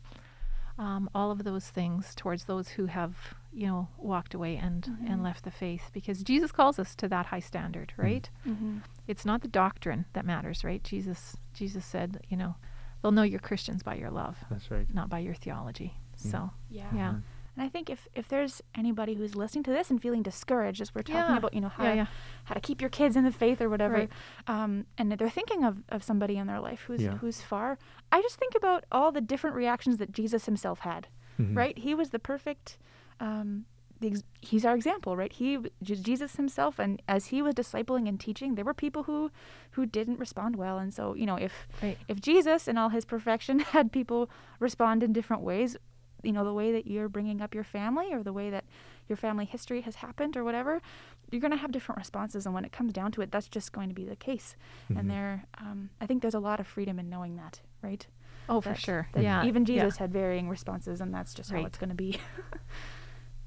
um, 0.78 1.10
all 1.14 1.32
of 1.32 1.44
those 1.44 1.68
things 1.70 2.16
towards 2.16 2.46
those 2.46 2.70
who 2.70 2.86
have 2.88 3.36
you 3.54 3.68
know 3.68 3.88
walked 3.98 4.34
away 4.34 4.56
and 4.56 4.90
and 5.08 5.22
left 5.24 5.44
the 5.44 5.52
faith 5.52 5.90
because 5.94 6.24
jesus 6.24 6.52
calls 6.52 6.80
us 6.80 6.96
to 6.96 7.08
that 7.08 7.26
high 7.28 7.40
standard 7.40 7.92
right 7.98 8.30
Mm-hmm. 8.48 8.78
it's 9.08 9.26
not 9.26 9.42
the 9.42 9.48
doctrine 9.48 10.06
that 10.14 10.26
matters 10.26 10.64
right 10.64 10.84
jesus 10.84 11.36
jesus 11.54 11.86
said 11.86 12.22
you 12.30 12.38
know 12.38 12.56
they'll 13.02 13.12
know 13.12 13.24
you're 13.24 13.40
christians 13.40 13.84
by 13.84 13.96
your 13.96 14.10
love 14.12 14.38
That's 14.50 14.72
right. 14.72 14.88
not 14.94 15.10
by 15.10 15.20
your 15.20 15.34
theology 15.36 15.96
so 16.16 16.52
Yeah. 16.70 16.90
yeah 16.94 17.14
And 17.58 17.66
I 17.66 17.68
think 17.68 17.90
if, 17.90 18.08
if 18.16 18.30
there's 18.30 18.62
anybody 18.76 19.16
who's 19.16 19.36
listening 19.36 19.66
to 19.66 19.72
this 19.72 19.90
and 19.92 20.02
feeling 20.02 20.24
discouraged 20.24 20.80
as 20.80 20.96
we're 20.96 21.02
talking 21.04 21.34
Yeah. 21.34 21.38
about, 21.38 21.54
you 21.54 21.60
know, 21.60 21.68
how, 21.68 21.84
yeah 21.84 21.90
to, 21.92 21.96
yeah 21.98 22.06
how 22.46 22.54
to 22.56 22.62
keep 22.62 22.80
your 22.80 22.90
kids 22.90 23.18
in 23.18 23.26
the 23.26 23.32
faith 23.44 23.60
or 23.62 23.68
whatever, 23.70 23.94
Right. 23.96 24.10
um, 24.48 24.86
and 24.98 25.12
they're 25.12 25.30
thinking 25.30 25.66
of, 25.66 25.84
of 25.90 26.02
somebody 26.02 26.38
in 26.38 26.48
their 26.48 26.62
life 26.62 26.82
who's 26.88 27.02
Yeah. 27.02 27.18
who's 27.18 27.42
far, 27.42 27.78
I 28.10 28.22
just 28.22 28.38
think 28.40 28.54
about 28.56 28.86
all 28.90 29.12
the 29.12 29.20
different 29.20 29.58
reactions 29.58 29.98
that 29.98 30.14
Jesus 30.14 30.46
himself 30.46 30.80
had, 30.80 31.08
Mhm. 31.38 31.58
right? 31.58 31.78
He 31.78 31.94
was 31.94 32.12
the 32.12 32.20
perfect, 32.20 32.78
um, 33.22 33.66
the 34.02 34.08
ex- 34.08 34.24
he's 34.42 34.66
our 34.66 34.76
example, 34.76 35.16
right? 35.16 35.32
He, 35.32 35.60
Jesus 35.84 36.36
himself, 36.36 36.80
and 36.80 37.02
as 37.08 37.28
he 37.28 37.42
was 37.42 37.54
discipling 37.54 38.10
and 38.10 38.20
teaching, 38.20 38.56
there 38.56 38.66
were 38.66 38.74
people 38.74 39.04
who, 39.04 39.30
who 39.72 39.86
didn't 39.86 40.20
respond 40.20 40.56
well, 40.56 40.80
and 40.80 40.92
so 40.94 41.14
you 41.14 41.26
know, 41.28 41.36
if 41.36 41.68
right 41.84 41.98
if 42.08 42.20
Jesus 42.20 42.68
in 42.68 42.78
all 42.78 42.90
his 42.90 43.06
perfection 43.06 43.60
had 43.76 43.92
people 43.92 44.30
respond 44.60 45.04
in 45.04 45.14
different 45.14 45.44
ways, 45.44 45.78
you 46.24 46.32
know, 46.32 46.44
the 46.44 46.54
way 46.54 46.72
that 46.72 46.88
you're 46.88 47.10
bringing 47.10 47.42
up 47.42 47.54
your 47.54 47.64
family 47.64 48.12
or 48.12 48.24
the 48.24 48.34
way 48.34 48.50
that 48.50 48.66
your 49.08 49.18
family 49.18 49.46
history 49.46 49.82
has 49.82 49.96
happened 49.96 50.36
or 50.38 50.44
whatever, 50.44 50.82
you're 51.30 51.42
going 51.42 51.52
to 51.52 51.58
have 51.58 51.72
different 51.72 51.98
responses. 52.00 52.46
And 52.46 52.56
when 52.56 52.66
it 52.66 52.72
comes 52.72 52.94
down 52.94 53.12
to 53.14 53.22
it, 53.22 53.32
that's 53.32 53.48
just 53.48 53.72
going 53.72 53.90
to 53.90 53.96
be 53.96 54.06
the 54.06 54.16
case. 54.16 54.56
Mhm. 54.90 55.00
And 55.00 55.10
there, 55.12 55.46
um, 55.60 55.90
I 56.00 56.06
think 56.08 56.22
there's 56.22 56.34
a 56.36 56.40
lot 56.40 56.60
of 56.60 56.68
freedom 56.68 56.98
in 57.00 57.10
knowing 57.10 57.36
that, 57.38 57.60
right? 57.84 58.06
oh 58.50 58.60
for 58.60 58.74
sure 58.76 59.08
yeah 59.16 59.46
Even 59.46 59.64
yeah. 59.66 59.84
Jesus 59.84 59.98
had 59.98 60.12
varying 60.12 60.50
responses, 60.50 61.00
and 61.02 61.14
that's 61.14 61.34
just 61.36 61.52
how 61.52 61.64
it's 61.68 61.78
going 61.78 61.90
to 61.90 61.96
be. 61.96 62.20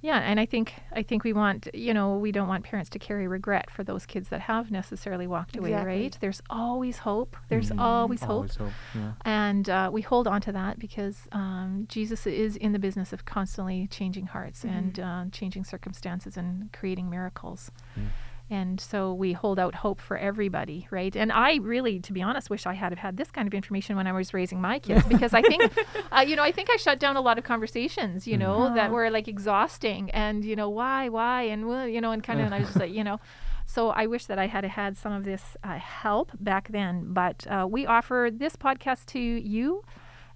Yeah, 0.04 0.18
and 0.18 0.38
I 0.38 0.44
think 0.44 0.74
I 0.92 1.02
think 1.02 1.24
we 1.24 1.32
want 1.32 1.66
you 1.72 1.94
know 1.94 2.18
we 2.18 2.30
don't 2.30 2.46
want 2.46 2.62
parents 2.62 2.90
to 2.90 2.98
carry 2.98 3.26
regret 3.26 3.70
for 3.70 3.82
those 3.82 4.04
kids 4.04 4.28
that 4.28 4.42
have 4.42 4.70
necessarily 4.70 5.26
walked 5.26 5.56
away, 5.56 5.70
Exactly. 5.70 6.02
right? 6.02 6.18
There's 6.20 6.42
always 6.50 6.98
hope. 6.98 7.36
There's 7.48 7.70
Mhm. 7.70 7.80
always 7.80 8.20
hope, 8.20 8.28
Always 8.30 8.56
hope. 8.56 8.72
Yeah. 8.94 9.12
and 9.24 9.66
uh, 9.70 9.88
we 9.90 10.02
hold 10.02 10.26
on 10.28 10.40
to 10.42 10.52
that 10.52 10.78
because 10.78 11.26
um, 11.32 11.86
Jesus 11.88 12.26
is 12.26 12.54
in 12.56 12.72
the 12.72 12.78
business 12.78 13.14
of 13.14 13.24
constantly 13.24 13.86
changing 13.86 14.26
hearts 14.26 14.62
and 14.62 15.00
uh, 15.00 15.24
changing 15.32 15.64
circumstances 15.64 16.36
and 16.36 16.70
creating 16.72 17.08
miracles. 17.08 17.70
Yeah. 17.96 18.02
And 18.50 18.78
so 18.78 19.14
we 19.14 19.32
hold 19.32 19.58
out 19.58 19.74
hope 19.76 20.00
for 20.00 20.18
everybody, 20.18 20.86
right? 20.90 21.16
And 21.16 21.32
I 21.32 21.56
really, 21.56 21.98
to 22.00 22.12
be 22.12 22.20
honest, 22.20 22.50
wish 22.50 22.66
I 22.66 22.74
had 22.74 22.92
have 22.92 22.98
had 22.98 23.16
this 23.16 23.30
kind 23.30 23.48
of 23.48 23.54
information 23.54 23.96
when 23.96 24.06
I 24.06 24.12
was 24.12 24.34
raising 24.34 24.60
my 24.60 24.78
kids 24.78 25.04
because 25.08 25.32
I 25.32 25.40
think, 25.42 25.72
uh, 26.12 26.20
you 26.20 26.36
know, 26.36 26.42
I 26.42 26.52
think 26.52 26.68
I 26.70 26.76
shut 26.76 26.98
down 27.00 27.16
a 27.16 27.22
lot 27.22 27.38
of 27.38 27.44
conversations, 27.44 28.26
you 28.26 28.36
know, 28.36 28.74
that 28.74 28.90
Mhm. 28.90 28.92
were 28.92 29.10
like 29.10 29.28
exhausting 29.28 30.10
and, 30.10 30.44
you 30.44 30.56
know, 30.56 30.68
why, 30.68 31.08
why, 31.08 31.42
and, 31.42 31.66
well, 31.66 31.88
you 31.88 32.00
know, 32.02 32.12
and 32.12 32.22
kind 32.22 32.38
of, 32.38 32.44
and 32.46 32.54
I 32.54 32.58
was 32.58 32.68
just 32.68 32.80
like, 32.80 32.92
you 32.92 33.02
know, 33.02 33.18
so 33.66 33.88
I 33.90 34.06
wish 34.06 34.26
that 34.26 34.38
I 34.38 34.46
had 34.46 34.64
had 34.64 34.98
some 34.98 35.12
of 35.12 35.24
this 35.24 35.56
uh, 35.64 35.78
help 35.78 36.30
back 36.38 36.68
then. 36.68 37.14
But 37.14 37.46
uh, 37.48 37.66
we 37.68 37.86
offer 37.86 38.28
this 38.30 38.56
podcast 38.56 39.06
to 39.06 39.18
you 39.18 39.82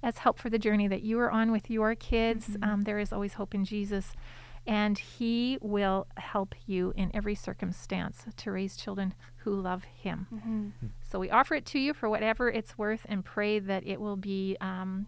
as 0.03 0.19
help 0.19 0.39
for 0.39 0.49
the 0.49 0.59
journey 0.59 0.89
that 0.89 1.03
you 1.03 1.19
are 1.21 1.31
on 1.31 1.53
with 1.53 1.69
your 1.69 1.95
kids. 1.95 2.57
Um, 2.63 2.83
there 2.83 2.99
is 2.99 3.13
always 3.13 3.35
hope 3.35 3.55
in 3.55 3.65
Jesus, 3.67 4.13
and 4.69 4.97
He 4.99 5.59
will 5.61 6.07
help 6.17 6.55
you 6.67 6.93
in 6.97 7.11
every 7.13 7.35
circumstance 7.35 8.25
to 8.37 8.53
raise 8.53 8.77
children 8.77 9.15
who 9.39 9.53
love 9.61 9.83
Him. 9.85 10.27
mm-hmm. 10.33 10.69
So 11.03 11.19
we 11.19 11.31
offer 11.31 11.55
it 11.57 11.67
to 11.67 11.79
you 11.81 11.93
for 11.95 12.09
whatever 12.09 12.49
it's 12.49 12.79
worth, 12.79 13.05
and 13.09 13.25
pray 13.25 13.59
that 13.59 13.85
it 13.87 14.01
will 14.01 14.17
be. 14.17 14.57
Um, 14.61 15.07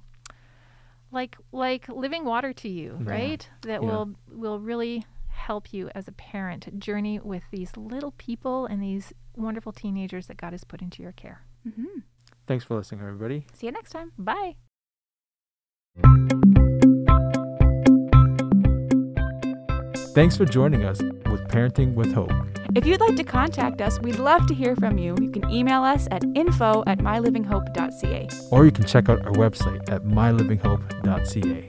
like 1.12 1.36
like 1.50 1.88
living 1.88 2.24
water 2.24 2.52
to 2.52 2.68
you, 2.68 2.96
Yeah. 3.04 3.10
right? 3.10 3.50
That 3.62 3.82
Yeah. 3.82 3.88
will 3.88 4.14
will 4.28 4.60
really 4.60 5.04
help 5.26 5.72
you 5.72 5.90
as 5.92 6.06
a 6.06 6.12
parent 6.12 6.78
journey 6.78 7.18
with 7.18 7.42
these 7.50 7.76
little 7.76 8.12
people 8.12 8.66
and 8.66 8.80
these 8.80 9.12
wonderful 9.34 9.72
teenagers 9.72 10.26
that 10.28 10.36
God 10.36 10.52
has 10.52 10.62
put 10.62 10.80
into 10.82 11.02
your 11.02 11.10
care. 11.12 11.42
Mm-hmm. 11.66 12.00
Thanks 12.46 12.64
for 12.64 12.76
listening, 12.76 13.00
everybody. 13.00 13.44
See 13.54 13.66
you 13.66 13.72
next 13.72 13.90
time. 13.90 14.12
Bye. 14.18 14.54
Thanks 20.12 20.36
for 20.36 20.44
joining 20.44 20.84
us 20.84 21.00
with 21.00 21.46
Parenting 21.48 21.94
with 21.94 22.12
Hope. 22.12 22.32
If 22.74 22.84
you'd 22.84 23.00
like 23.00 23.14
to 23.14 23.22
contact 23.22 23.80
us, 23.80 24.00
we'd 24.00 24.18
love 24.18 24.44
to 24.48 24.54
hear 24.54 24.74
from 24.74 24.98
you. 24.98 25.16
You 25.20 25.30
can 25.30 25.48
email 25.50 25.84
us 25.84 26.08
at 26.10 26.24
info 26.34 26.82
at 26.88 26.98
mylivinghope.ca. 26.98 28.28
Or 28.50 28.64
you 28.64 28.72
can 28.72 28.86
check 28.86 29.08
out 29.08 29.24
our 29.24 29.32
website 29.32 29.88
at 29.88 30.02
mylivinghope.ca. 30.02 31.66